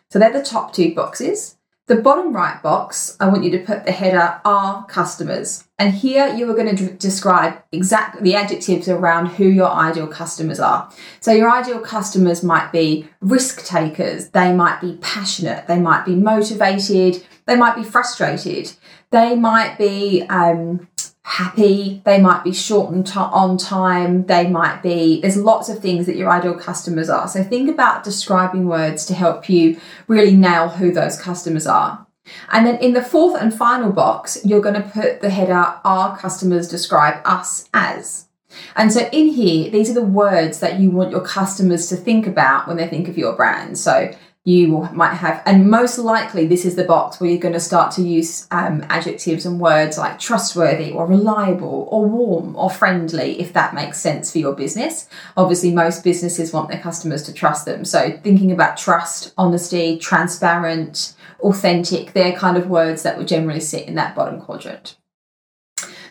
So 0.10 0.20
they're 0.20 0.32
the 0.32 0.44
top 0.44 0.74
two 0.74 0.94
boxes. 0.94 1.55
The 1.88 1.98
bottom 1.98 2.34
right 2.34 2.64
box, 2.64 3.16
I 3.20 3.28
want 3.28 3.44
you 3.44 3.52
to 3.52 3.60
put 3.60 3.86
the 3.86 3.92
header 3.92 4.42
our 4.44 4.84
customers. 4.88 5.66
And 5.78 5.94
here 5.94 6.34
you 6.34 6.50
are 6.50 6.56
going 6.56 6.76
to 6.76 6.94
describe 6.94 7.62
exactly 7.72 8.24
the 8.24 8.34
adjectives 8.34 8.90
around 8.90 9.28
who 9.28 9.46
your 9.46 9.70
ideal 9.70 10.08
customers 10.08 10.60
are. 10.60 10.92
So 11.20 11.32
your 11.32 11.52
ideal 11.52 11.80
customers 11.80 12.42
might 12.42 12.72
be 12.72 13.08
risk 13.22 13.68
takers, 13.68 14.30
they 14.30 14.52
might 14.52 14.82
be 14.82 14.98
passionate, 15.00 15.68
they 15.68 15.80
might 15.80 16.06
be 16.06 16.16
motivated, 16.16 17.24
they 17.46 17.56
might 17.56 17.76
be 17.76 17.84
frustrated, 17.84 18.72
they 19.12 19.36
might 19.36 19.78
be 19.78 20.24
um, 20.24 20.88
happy, 21.26 22.04
they 22.06 22.22
might 22.22 22.44
be 22.44 22.54
short 22.54 22.94
on 23.18 23.58
time, 23.58 24.28
they 24.28 24.48
might 24.48 24.84
be, 24.84 25.20
there's 25.22 25.36
lots 25.36 25.70
of 25.70 25.80
things 25.80 26.06
that 26.06 26.16
your 26.16 26.30
ideal 26.30 26.54
customers 26.54 27.10
are. 27.10 27.28
So 27.28 27.44
think 27.44 27.68
about 27.68 28.04
describing 28.04 28.68
words 28.68 29.08
to 29.08 29.16
help 29.16 29.50
you 29.50 29.82
really 30.08 30.36
nail 30.36 30.70
who 30.70 30.92
those 30.92 31.20
customers 31.20 31.66
are. 31.66 32.06
And 32.52 32.68
then 32.68 32.78
in 32.78 32.94
the 32.94 33.02
fourth 33.02 33.42
and 33.42 33.52
final 33.52 33.92
box, 33.92 34.38
you're 34.46 34.62
going 34.62 34.76
to 34.82 34.88
put 34.88 35.22
the 35.22 35.32
header, 35.32 35.74
our 35.84 36.16
customers 36.16 36.68
describe 36.68 37.20
us 37.26 37.68
as. 37.74 38.28
And 38.76 38.94
so 38.94 39.10
in 39.12 39.30
here, 39.30 39.72
these 39.72 39.90
are 39.90 39.96
the 39.96 40.04
words 40.04 40.60
that 40.60 40.80
you 40.80 40.92
want 40.92 41.10
your 41.10 41.26
customers 41.26 41.88
to 41.88 41.96
think 41.96 42.28
about 42.28 42.68
when 42.68 42.78
they 42.78 42.88
think 42.88 43.08
of 43.08 43.18
your 43.18 43.36
brand. 43.36 43.80
So 43.80 44.14
you 44.48 44.88
might 44.94 45.16
have, 45.16 45.42
and 45.48 45.72
most 45.72 45.98
likely 45.98 46.46
this 46.46 46.66
is 46.66 46.76
the 46.76 46.84
box 46.84 47.20
where 47.20 47.32
you're 47.32 47.40
going 47.40 47.56
to 47.56 47.60
start 47.60 47.92
to 47.92 48.04
use 48.04 48.48
um, 48.52 48.86
adjectives 48.90 49.44
and 49.44 49.60
words 49.60 49.98
like 49.98 50.20
trustworthy 50.20 50.92
or 50.92 51.08
reliable 51.08 51.88
or 51.90 52.08
warm 52.08 52.56
or 52.56 52.70
friendly, 52.70 53.40
if 53.42 53.54
that 53.54 53.74
makes 53.74 54.00
sense 54.00 54.32
for 54.32 54.38
your 54.38 54.54
business. 54.54 55.10
Obviously, 55.36 55.74
most 55.74 56.04
businesses 56.04 56.54
want 56.54 56.70
their 56.70 56.80
customers 56.80 57.24
to 57.24 57.34
trust 57.34 57.66
them. 57.66 57.84
So, 57.84 58.20
thinking 58.24 58.52
about 58.52 58.78
trust, 58.78 59.34
honesty, 59.36 59.98
transparent, 59.98 61.16
authentic, 61.40 62.14
they're 62.14 62.38
kind 62.38 62.56
of 62.56 62.70
words 62.70 63.02
that 63.02 63.18
would 63.18 63.28
generally 63.28 63.60
sit 63.60 63.88
in 63.88 63.96
that 63.96 64.16
bottom 64.16 64.40
quadrant. 64.40 64.96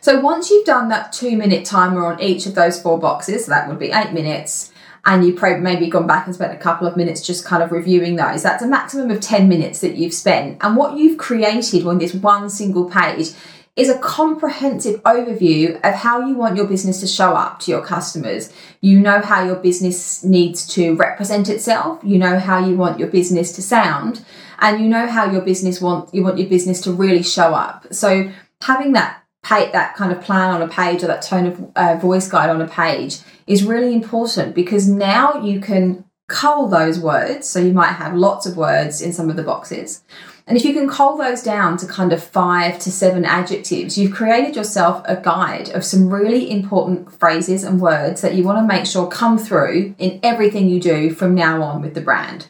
So, 0.01 0.19
once 0.19 0.51
you've 0.51 0.67
done 0.67 0.89
that 0.89 1.13
two 1.13 1.37
minute 1.37 1.65
timer 1.65 2.05
on 2.05 2.21
each 2.21 2.47
of 2.47 2.57
those 2.57 2.83
four 2.83 2.99
boxes, 2.99 3.45
so 3.45 3.51
that 3.51 3.69
would 3.69 3.79
be 3.79 3.93
eight 3.93 4.13
minutes 4.13 4.73
and 5.07 5.25
you 5.25 5.35
probably 5.35 5.61
maybe 5.61 5.89
gone 5.89 6.07
back 6.07 6.27
and 6.27 6.35
spent 6.35 6.53
a 6.53 6.57
couple 6.57 6.87
of 6.87 6.97
minutes 6.97 7.21
just 7.21 7.45
kind 7.45 7.63
of 7.63 7.73
reviewing 7.73 8.17
those. 8.17 8.43
That's 8.43 8.63
a 8.63 8.67
maximum 8.67 9.11
of 9.11 9.21
10 9.21 9.49
minutes 9.49 9.81
that 9.81 9.97
you've 9.97 10.15
spent. 10.15 10.59
And 10.63 10.77
what 10.77 10.97
you've 10.97 11.19
created 11.19 11.87
on 11.87 11.99
this 11.99 12.15
one 12.15 12.49
single 12.49 12.89
page 12.89 13.33
is 13.77 13.89
a 13.89 13.99
comprehensive 13.99 15.03
overview 15.03 15.77
of 15.83 15.95
how 15.95 16.25
you 16.27 16.35
want 16.35 16.57
your 16.57 16.67
business 16.67 17.01
to 17.01 17.07
show 17.07 17.35
up 17.35 17.59
to 17.59 17.71
your 17.71 17.85
customers. 17.85 18.53
You 18.81 19.01
know 19.01 19.21
how 19.21 19.45
your 19.45 19.57
business 19.57 20.23
needs 20.23 20.67
to 20.69 20.95
represent 20.95 21.49
itself, 21.49 22.01
you 22.05 22.17
know 22.19 22.39
how 22.39 22.65
you 22.65 22.77
want 22.77 23.01
your 23.01 23.09
business 23.09 23.51
to 23.53 23.63
sound, 23.63 24.25
and 24.61 24.81
you 24.81 24.89
know 24.89 25.09
how 25.09 25.31
your 25.31 25.43
business 25.43 25.81
want 25.81 26.15
you 26.15 26.23
want 26.23 26.39
your 26.39 26.49
business 26.49 26.81
to 26.83 26.93
really 26.93 27.25
show 27.25 27.53
up. 27.53 27.93
So 27.93 28.31
having 28.63 28.93
that 28.93 29.21
that 29.49 29.95
kind 29.95 30.11
of 30.11 30.23
plan 30.23 30.55
on 30.55 30.63
a 30.63 30.69
page 30.69 31.03
or 31.03 31.07
that 31.09 31.21
tone 31.21 31.47
of 31.47 31.73
uh, 31.77 31.97
voice 31.97 32.29
guide 32.29 32.49
on 32.49 32.63
a 32.63 32.69
page 32.69 33.19
is 33.47 33.65
really 33.65 33.93
important 33.95 34.55
because 34.55 34.89
now 34.89 35.41
you 35.43 35.61
can 35.61 36.05
cull 36.29 36.69
those 36.69 36.99
words. 36.99 37.49
So 37.49 37.61
you 37.61 37.73
might 37.73 37.93
have 37.93 38.15
lots 38.15 38.47
of 38.47 38.57
words 38.57 39.01
in 39.01 39.13
some 39.13 39.31
of 39.31 39.37
the 39.37 39.43
boxes. 39.43 40.03
And 40.47 40.59
if 40.59 40.65
you 40.65 40.75
can 40.75 40.89
cull 40.89 41.17
those 41.17 41.43
down 41.43 41.79
to 41.79 41.87
kind 41.87 42.13
of 42.13 42.23
five 42.23 42.79
to 42.81 42.93
seven 42.93 43.25
adjectives, 43.25 43.97
you've 43.97 44.15
created 44.15 44.57
yourself 44.57 45.03
a 45.07 45.17
guide 45.17 45.71
of 45.71 45.85
some 45.85 46.13
really 46.13 46.51
important 46.51 47.11
phrases 47.19 47.65
and 47.65 47.81
words 47.81 48.21
that 48.21 48.35
you 48.35 48.45
want 48.45 48.59
to 48.59 48.75
make 48.75 48.85
sure 48.85 49.07
come 49.07 49.39
through 49.39 49.95
in 49.99 50.21
everything 50.23 50.69
you 50.69 50.81
do 50.81 51.11
from 51.11 51.35
now 51.35 51.63
on 51.63 51.81
with 51.81 51.95
the 51.95 52.03
brand. 52.03 52.49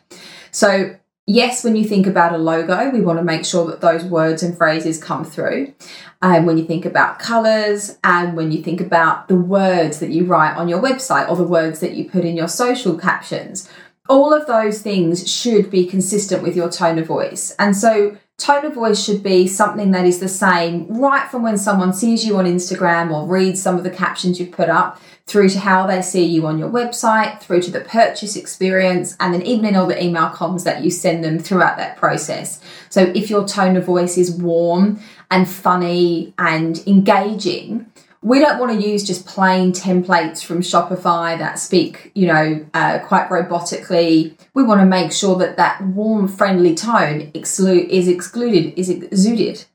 So 0.51 0.97
yes, 1.27 1.65
when 1.65 1.77
you 1.77 1.85
think 1.85 2.07
about 2.07 2.35
a 2.35 2.39
logo, 2.39 2.91
we 2.91 3.01
want 3.01 3.19
to 3.19 3.25
make 3.25 3.45
sure 3.45 3.67
that 3.67 3.81
those 3.81 4.05
words 4.05 4.43
and 4.43 4.57
phrases 4.57 5.03
come 5.03 5.25
through. 5.25 5.75
And 6.21 6.47
when 6.47 6.59
you 6.59 6.65
think 6.65 6.85
about 6.85 7.19
colors 7.19 7.99
and 8.03 8.37
when 8.37 8.53
you 8.53 8.63
think 8.63 8.81
about 8.81 9.29
the 9.29 9.37
words 9.37 10.01
that 10.01 10.11
you 10.11 10.25
write 10.25 10.57
on 10.57 10.69
your 10.69 10.81
website 10.81 11.29
or 11.29 11.37
the 11.37 11.45
words 11.45 11.81
that 11.81 11.95
you 11.95 12.09
put 12.09 12.25
in 12.25 12.37
your 12.37 12.49
social 12.49 12.97
captions, 12.99 13.69
all 14.09 14.33
of 14.33 14.47
those 14.47 14.83
things 14.83 15.31
should 15.31 15.71
be 15.71 15.87
consistent 15.87 16.43
with 16.43 16.57
your 16.57 16.71
tone 16.71 16.99
of 16.99 17.07
voice. 17.07 17.55
And 17.59 17.77
so 17.77 18.17
tone 18.37 18.65
of 18.65 18.75
voice 18.75 19.03
should 19.03 19.23
be 19.23 19.47
something 19.47 19.93
that 19.93 20.05
is 20.05 20.19
the 20.19 20.29
same 20.29 20.89
right 20.89 21.31
from 21.31 21.43
when 21.43 21.57
someone 21.57 21.93
sees 21.93 22.27
you 22.27 22.37
on 22.37 22.45
Instagram 22.45 23.13
or 23.13 23.29
reads 23.29 23.63
some 23.63 23.77
of 23.77 23.85
the 23.85 23.91
captions 23.91 24.41
you've 24.41 24.51
put 24.51 24.69
up 24.69 25.01
through 25.27 25.49
to 25.49 25.59
how 25.59 25.87
they 25.87 26.03
see 26.03 26.25
you 26.25 26.47
on 26.47 26.59
your 26.59 26.69
website, 26.69 27.41
through 27.41 27.63
to 27.63 27.71
the 27.71 27.81
purchase 27.81 28.37
experience, 28.37 29.17
and 29.21 29.33
then 29.33 29.43
even 29.43 29.65
in 29.65 29.77
all 29.77 29.87
the 29.87 30.03
email 30.03 30.29
comms 30.29 30.65
that 30.65 30.85
you 30.85 30.91
send 30.91 31.25
them 31.25 31.39
throughout 31.39 31.79
that 31.79 31.97
process. 31.97 32.61
So 32.91 33.01
if 33.15 33.31
your 33.31 33.47
tone 33.47 33.77
of 33.77 33.87
voice 33.87 34.19
is 34.19 34.31
warm 34.31 35.01
and 35.31 35.49
funny 35.49 36.35
and 36.37 36.83
engaging, 36.87 37.91
we 38.25 38.39
don't 38.39 38.59
want 38.59 38.73
to 38.73 38.89
use 38.89 39.05
just 39.05 39.27
plain 39.27 39.71
templates 39.71 40.43
from 40.43 40.63
Shopify 40.63 41.37
that 41.39 41.59
speak, 41.59 42.11
you 42.15 42.27
know, 42.27 42.67
uh, 42.73 42.99
quite 43.01 43.29
robotically. 43.29 44.35
We 44.55 44.63
want 44.63 44.81
to 44.81 44.87
make 44.87 45.13
sure 45.13 45.37
that 45.37 45.59
that 45.59 45.83
warm, 45.83 46.27
friendly 46.27 46.75
tone 46.75 47.31
is 47.35 48.09
excluded, 48.09 48.79
is 48.81 48.89
exuded. 48.89 49.67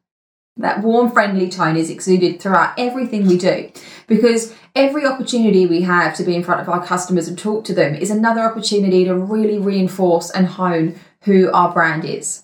That 0.58 0.82
warm, 0.82 1.12
friendly 1.12 1.48
tone 1.48 1.78
is 1.78 1.92
exuded 1.92 2.42
throughout 2.42 2.74
everything 2.80 3.28
we 3.28 3.38
do 3.38 3.72
because 4.08 4.52
every 4.76 5.06
opportunity 5.06 5.68
we 5.68 5.84
have 5.84 6.16
to 6.16 6.24
be 6.24 6.36
in 6.36 6.44
front 6.44 6.60
of 6.60 6.70
our 6.70 6.84
customers 6.84 7.28
and 7.28 7.38
talk 7.38 7.66
to 7.66 7.76
them 7.76 7.94
is 7.94 8.10
another 8.10 8.42
opportunity 8.42 9.06
to 9.06 9.16
really 9.16 9.60
reinforce 9.60 10.32
and 10.32 10.48
hone 10.48 11.00
who 11.22 11.52
our 11.52 11.72
brand 11.72 12.04
is. 12.04 12.44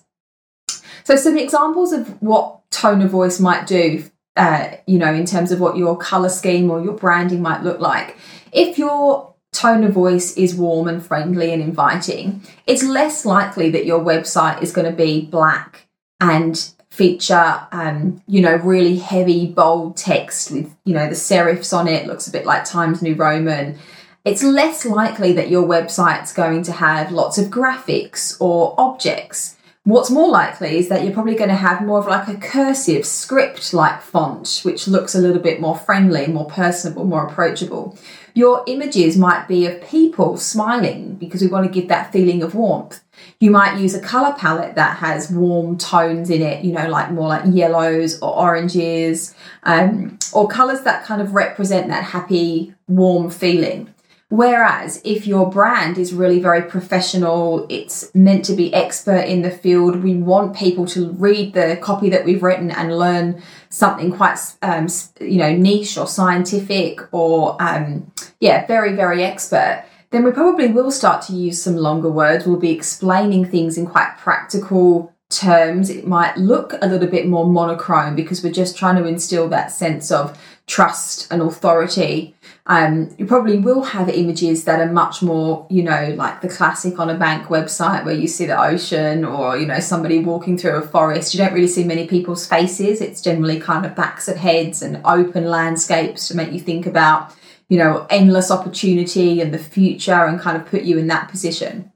So, 1.02 1.16
some 1.16 1.36
examples 1.36 1.92
of 1.92 2.22
what 2.22 2.70
tone 2.70 3.02
of 3.02 3.10
voice 3.10 3.40
might 3.40 3.66
do, 3.66 4.08
uh, 4.36 4.76
you 4.86 4.98
know, 4.98 5.12
in 5.12 5.26
terms 5.26 5.52
of 5.52 5.60
what 5.60 5.76
your 5.76 5.96
color 5.96 6.28
scheme 6.28 6.70
or 6.70 6.82
your 6.82 6.92
branding 6.92 7.42
might 7.42 7.62
look 7.62 7.80
like. 7.80 8.16
If 8.52 8.78
your 8.78 9.34
tone 9.52 9.84
of 9.84 9.92
voice 9.92 10.36
is 10.36 10.54
warm 10.54 10.88
and 10.88 11.04
friendly 11.04 11.52
and 11.52 11.62
inviting, 11.62 12.42
it's 12.66 12.82
less 12.82 13.24
likely 13.24 13.70
that 13.70 13.86
your 13.86 14.00
website 14.00 14.62
is 14.62 14.72
going 14.72 14.90
to 14.90 14.96
be 14.96 15.22
black 15.22 15.86
and 16.20 16.72
feature, 16.90 17.66
um, 17.72 18.22
you 18.26 18.40
know, 18.40 18.56
really 18.56 18.96
heavy, 18.96 19.46
bold 19.46 19.96
text 19.96 20.50
with, 20.50 20.74
you 20.84 20.94
know, 20.94 21.08
the 21.08 21.14
serifs 21.14 21.76
on 21.76 21.88
it, 21.88 22.06
looks 22.06 22.26
a 22.26 22.32
bit 22.32 22.46
like 22.46 22.64
Times 22.64 23.02
New 23.02 23.14
Roman. 23.14 23.78
It's 24.24 24.42
less 24.42 24.84
likely 24.84 25.32
that 25.34 25.50
your 25.50 25.66
website's 25.66 26.32
going 26.32 26.62
to 26.64 26.72
have 26.72 27.12
lots 27.12 27.38
of 27.38 27.46
graphics 27.46 28.40
or 28.40 28.74
objects. 28.78 29.55
What's 29.86 30.10
more 30.10 30.28
likely 30.28 30.78
is 30.78 30.88
that 30.88 31.04
you're 31.04 31.12
probably 31.12 31.36
going 31.36 31.48
to 31.48 31.54
have 31.54 31.86
more 31.86 32.00
of 32.00 32.08
like 32.08 32.26
a 32.26 32.34
cursive 32.34 33.06
script 33.06 33.72
like 33.72 34.02
font, 34.02 34.62
which 34.64 34.88
looks 34.88 35.14
a 35.14 35.20
little 35.20 35.40
bit 35.40 35.60
more 35.60 35.78
friendly, 35.78 36.26
more 36.26 36.46
personable, 36.46 37.04
more 37.04 37.24
approachable. 37.24 37.96
Your 38.34 38.64
images 38.66 39.16
might 39.16 39.46
be 39.46 39.64
of 39.64 39.80
people 39.80 40.38
smiling 40.38 41.14
because 41.14 41.40
we 41.40 41.46
want 41.46 41.72
to 41.72 41.72
give 41.72 41.88
that 41.88 42.12
feeling 42.12 42.42
of 42.42 42.56
warmth. 42.56 43.00
You 43.38 43.52
might 43.52 43.78
use 43.78 43.94
a 43.94 44.00
color 44.00 44.34
palette 44.36 44.74
that 44.74 44.96
has 44.96 45.30
warm 45.30 45.78
tones 45.78 46.30
in 46.30 46.42
it, 46.42 46.64
you 46.64 46.72
know, 46.72 46.88
like 46.88 47.12
more 47.12 47.28
like 47.28 47.44
yellows 47.46 48.20
or 48.20 48.36
oranges, 48.36 49.36
um, 49.62 50.18
or 50.32 50.48
colors 50.48 50.80
that 50.80 51.04
kind 51.04 51.22
of 51.22 51.32
represent 51.32 51.86
that 51.90 52.02
happy, 52.02 52.74
warm 52.88 53.30
feeling. 53.30 53.94
Whereas 54.28 55.00
if 55.04 55.24
your 55.24 55.48
brand 55.48 55.98
is 55.98 56.12
really 56.12 56.40
very 56.40 56.62
professional, 56.62 57.64
it's 57.68 58.12
meant 58.12 58.44
to 58.46 58.54
be 58.54 58.74
expert 58.74 59.20
in 59.20 59.42
the 59.42 59.52
field, 59.52 60.02
we 60.02 60.14
want 60.14 60.56
people 60.56 60.84
to 60.86 61.12
read 61.12 61.54
the 61.54 61.78
copy 61.80 62.10
that 62.10 62.24
we've 62.24 62.42
written 62.42 62.72
and 62.72 62.98
learn 62.98 63.40
something 63.68 64.10
quite, 64.10 64.38
um, 64.62 64.88
you 65.20 65.38
know, 65.38 65.54
niche 65.54 65.96
or 65.96 66.08
scientific 66.08 67.00
or, 67.12 67.56
um, 67.62 68.10
yeah, 68.40 68.66
very, 68.66 68.96
very 68.96 69.22
expert. 69.22 69.84
Then 70.10 70.24
we 70.24 70.32
probably 70.32 70.68
will 70.68 70.90
start 70.90 71.22
to 71.26 71.32
use 71.32 71.62
some 71.62 71.76
longer 71.76 72.10
words. 72.10 72.46
We'll 72.46 72.58
be 72.58 72.72
explaining 72.72 73.44
things 73.44 73.78
in 73.78 73.86
quite 73.86 74.16
practical 74.18 75.12
terms. 75.28 75.90
It 75.90 76.06
might 76.06 76.36
look 76.36 76.74
a 76.80 76.86
little 76.86 77.08
bit 77.08 77.26
more 77.26 77.46
monochrome 77.46 78.16
because 78.16 78.42
we're 78.42 78.52
just 78.52 78.76
trying 78.76 78.96
to 78.96 79.06
instill 79.06 79.48
that 79.48 79.72
sense 79.72 80.10
of 80.10 80.38
trust 80.66 81.32
and 81.32 81.42
authority 81.42 82.35
um, 82.68 83.14
you 83.16 83.26
probably 83.26 83.58
will 83.58 83.82
have 83.82 84.08
images 84.08 84.64
that 84.64 84.80
are 84.80 84.90
much 84.90 85.22
more, 85.22 85.66
you 85.70 85.84
know, 85.84 86.12
like 86.16 86.40
the 86.40 86.48
classic 86.48 86.98
on 86.98 87.08
a 87.08 87.14
bank 87.14 87.46
website 87.46 88.04
where 88.04 88.14
you 88.14 88.26
see 88.26 88.46
the 88.46 88.60
ocean 88.60 89.24
or, 89.24 89.56
you 89.56 89.66
know, 89.66 89.78
somebody 89.78 90.18
walking 90.18 90.58
through 90.58 90.74
a 90.74 90.82
forest. 90.82 91.32
You 91.32 91.38
don't 91.38 91.52
really 91.52 91.68
see 91.68 91.84
many 91.84 92.08
people's 92.08 92.44
faces. 92.44 93.00
It's 93.00 93.20
generally 93.20 93.60
kind 93.60 93.86
of 93.86 93.94
backs 93.94 94.26
of 94.26 94.36
heads 94.36 94.82
and 94.82 95.00
open 95.04 95.44
landscapes 95.44 96.26
to 96.26 96.36
make 96.36 96.50
you 96.50 96.58
think 96.58 96.86
about, 96.86 97.32
you 97.68 97.78
know, 97.78 98.04
endless 98.10 98.50
opportunity 98.50 99.40
and 99.40 99.54
the 99.54 99.58
future 99.58 100.24
and 100.24 100.40
kind 100.40 100.56
of 100.56 100.66
put 100.66 100.82
you 100.82 100.98
in 100.98 101.06
that 101.06 101.28
position. 101.28 101.92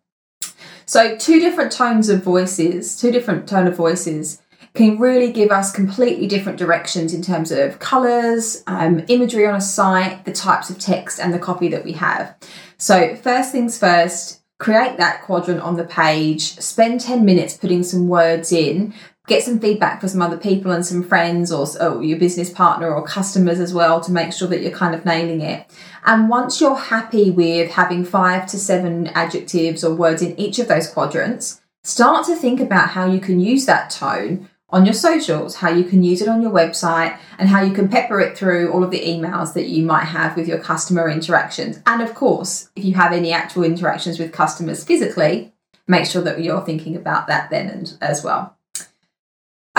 So, 0.86 1.16
two 1.16 1.40
different 1.40 1.72
tones 1.72 2.08
of 2.08 2.22
voices, 2.22 2.96
two 3.00 3.10
different 3.10 3.48
tone 3.48 3.66
of 3.66 3.76
voices 3.76 4.40
can 4.74 4.98
really 4.98 5.32
give 5.32 5.50
us 5.50 5.72
completely 5.72 6.26
different 6.26 6.58
directions 6.58 7.12
in 7.12 7.22
terms 7.22 7.50
of 7.50 7.78
colours, 7.78 8.62
um, 8.66 9.04
imagery 9.08 9.46
on 9.46 9.54
a 9.54 9.60
site, 9.60 10.24
the 10.24 10.32
types 10.32 10.70
of 10.70 10.78
text, 10.78 11.18
and 11.18 11.34
the 11.34 11.38
copy 11.38 11.68
that 11.68 11.84
we 11.84 11.92
have. 11.92 12.36
So, 12.78 13.16
first 13.16 13.52
things 13.52 13.78
first, 13.78 14.40
create 14.58 14.98
that 14.98 15.22
quadrant 15.22 15.60
on 15.60 15.76
the 15.76 15.84
page, 15.84 16.58
spend 16.60 17.00
10 17.00 17.24
minutes 17.24 17.56
putting 17.56 17.82
some 17.82 18.08
words 18.08 18.52
in, 18.52 18.94
get 19.26 19.42
some 19.42 19.58
feedback 19.58 20.00
from 20.00 20.08
some 20.08 20.22
other 20.22 20.36
people 20.36 20.70
and 20.70 20.84
some 20.84 21.02
friends 21.02 21.50
or, 21.52 21.66
or, 21.80 22.02
your 22.02 22.18
business 22.18 22.50
partner 22.50 22.92
or 22.92 23.02
customers 23.02 23.60
as 23.60 23.72
well 23.72 24.00
to 24.00 24.12
make 24.12 24.32
sure 24.32 24.48
that 24.48 24.60
you're 24.60 24.70
kind 24.70 24.94
of 24.94 25.04
nailing 25.04 25.40
it. 25.40 25.66
And 26.04 26.28
once 26.28 26.60
you're 26.60 26.76
happy 26.76 27.30
with 27.30 27.70
having 27.70 28.04
five 28.04 28.46
to 28.48 28.58
seven 28.58 29.08
adjectives 29.08 29.84
or 29.84 29.94
words 29.94 30.22
in 30.22 30.38
each 30.38 30.58
of 30.58 30.68
those 30.68 30.88
quadrants, 30.88 31.60
start 31.84 32.26
to 32.26 32.36
think 32.36 32.60
about 32.60 32.90
how 32.90 33.06
you 33.06 33.20
can 33.20 33.40
use 33.40 33.66
that 33.66 33.90
tone 33.90 34.48
on 34.72 34.84
your 34.84 34.94
socials, 34.94 35.56
how 35.56 35.70
you 35.70 35.84
can 35.84 36.02
use 36.02 36.22
it 36.22 36.28
on 36.28 36.42
your 36.42 36.50
website, 36.50 37.18
and 37.38 37.48
how 37.48 37.62
you 37.62 37.72
can 37.72 37.88
pepper 37.88 38.20
it 38.20 38.36
through 38.36 38.72
all 38.72 38.84
of 38.84 38.90
the 38.90 39.00
emails 39.00 39.54
that 39.54 39.68
you 39.68 39.84
might 39.84 40.04
have 40.04 40.36
with 40.36 40.46
your 40.46 40.58
customer 40.58 41.08
interactions. 41.08 41.80
And 41.86 42.02
of 42.02 42.14
course, 42.14 42.70
if 42.76 42.84
you 42.84 42.94
have 42.94 43.12
any 43.12 43.32
actual 43.32 43.64
interactions 43.64 44.18
with 44.18 44.32
customers 44.32 44.84
physically, 44.84 45.52
make 45.86 46.06
sure 46.06 46.22
that 46.22 46.40
you're 46.40 46.60
thinking 46.60 46.96
about 46.96 47.26
that 47.26 47.50
then 47.50 47.68
and, 47.68 47.96
as 48.00 48.22
well. 48.22 48.56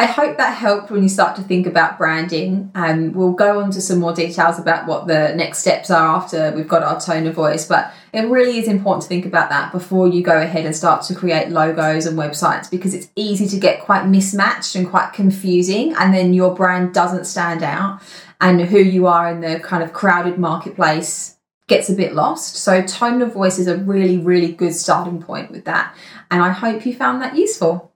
I 0.02 0.06
hope 0.06 0.38
that 0.38 0.58
helped 0.58 0.90
when 0.90 1.04
you 1.04 1.10
start 1.10 1.36
to 1.36 1.44
think 1.44 1.68
about 1.68 2.00
branding. 2.00 2.72
Um, 2.74 3.14
we'll 3.14 3.34
go 3.34 3.60
on 3.62 3.70
to 3.70 3.80
some 3.80 4.00
more 4.00 4.16
details 4.16 4.58
about 4.58 4.88
what 4.88 5.06
the 5.06 5.36
next 5.36 5.60
steps 5.60 5.92
are 5.92 6.16
after 6.16 6.52
we've 6.56 6.68
got 6.68 6.82
our 6.82 7.00
tone 7.00 7.28
of 7.28 7.36
voice, 7.36 7.68
but 7.68 7.94
it 8.12 8.22
really 8.22 8.58
is 8.58 8.68
important 8.68 9.04
to 9.04 9.08
think 9.08 9.28
about 9.28 9.52
that 9.52 9.72
before 9.72 10.08
you 10.08 10.24
go 10.24 10.42
ahead 10.42 10.66
and 10.66 10.76
start 10.76 11.04
to 11.04 11.14
create 11.14 11.50
logos 11.50 12.08
and 12.08 12.18
websites 12.18 12.68
because 12.68 12.96
it's 12.96 13.10
easy 13.16 13.48
to 13.50 13.60
get 13.60 13.82
quite 13.82 14.08
mismatched 14.08 14.74
and 14.74 14.90
quite 14.90 15.14
confusing, 15.14 15.94
and 16.00 16.12
then 16.16 16.34
your 16.34 16.56
brand 16.56 16.96
doesn't 16.96 17.26
stand 17.26 17.62
out, 17.62 18.02
and 18.40 18.60
who 18.60 18.80
you 18.80 19.06
are 19.06 19.30
in 19.30 19.42
the 19.42 19.60
kind 19.60 19.84
of 19.84 19.94
crowded 19.94 20.40
marketplace 20.40 21.38
gets 21.68 21.92
a 21.92 21.94
bit 21.94 22.16
lost. 22.16 22.56
So, 22.56 22.82
tone 22.82 23.22
of 23.22 23.34
voice 23.34 23.60
is 23.60 23.68
a 23.68 23.78
really, 23.78 24.18
really 24.18 24.52
good 24.52 24.74
starting 24.74 25.22
point 25.22 25.52
with 25.52 25.66
that, 25.66 25.96
and 26.32 26.42
I 26.42 26.50
hope 26.50 26.88
you 26.88 26.96
found 26.96 27.22
that 27.22 27.38
useful. 27.38 27.91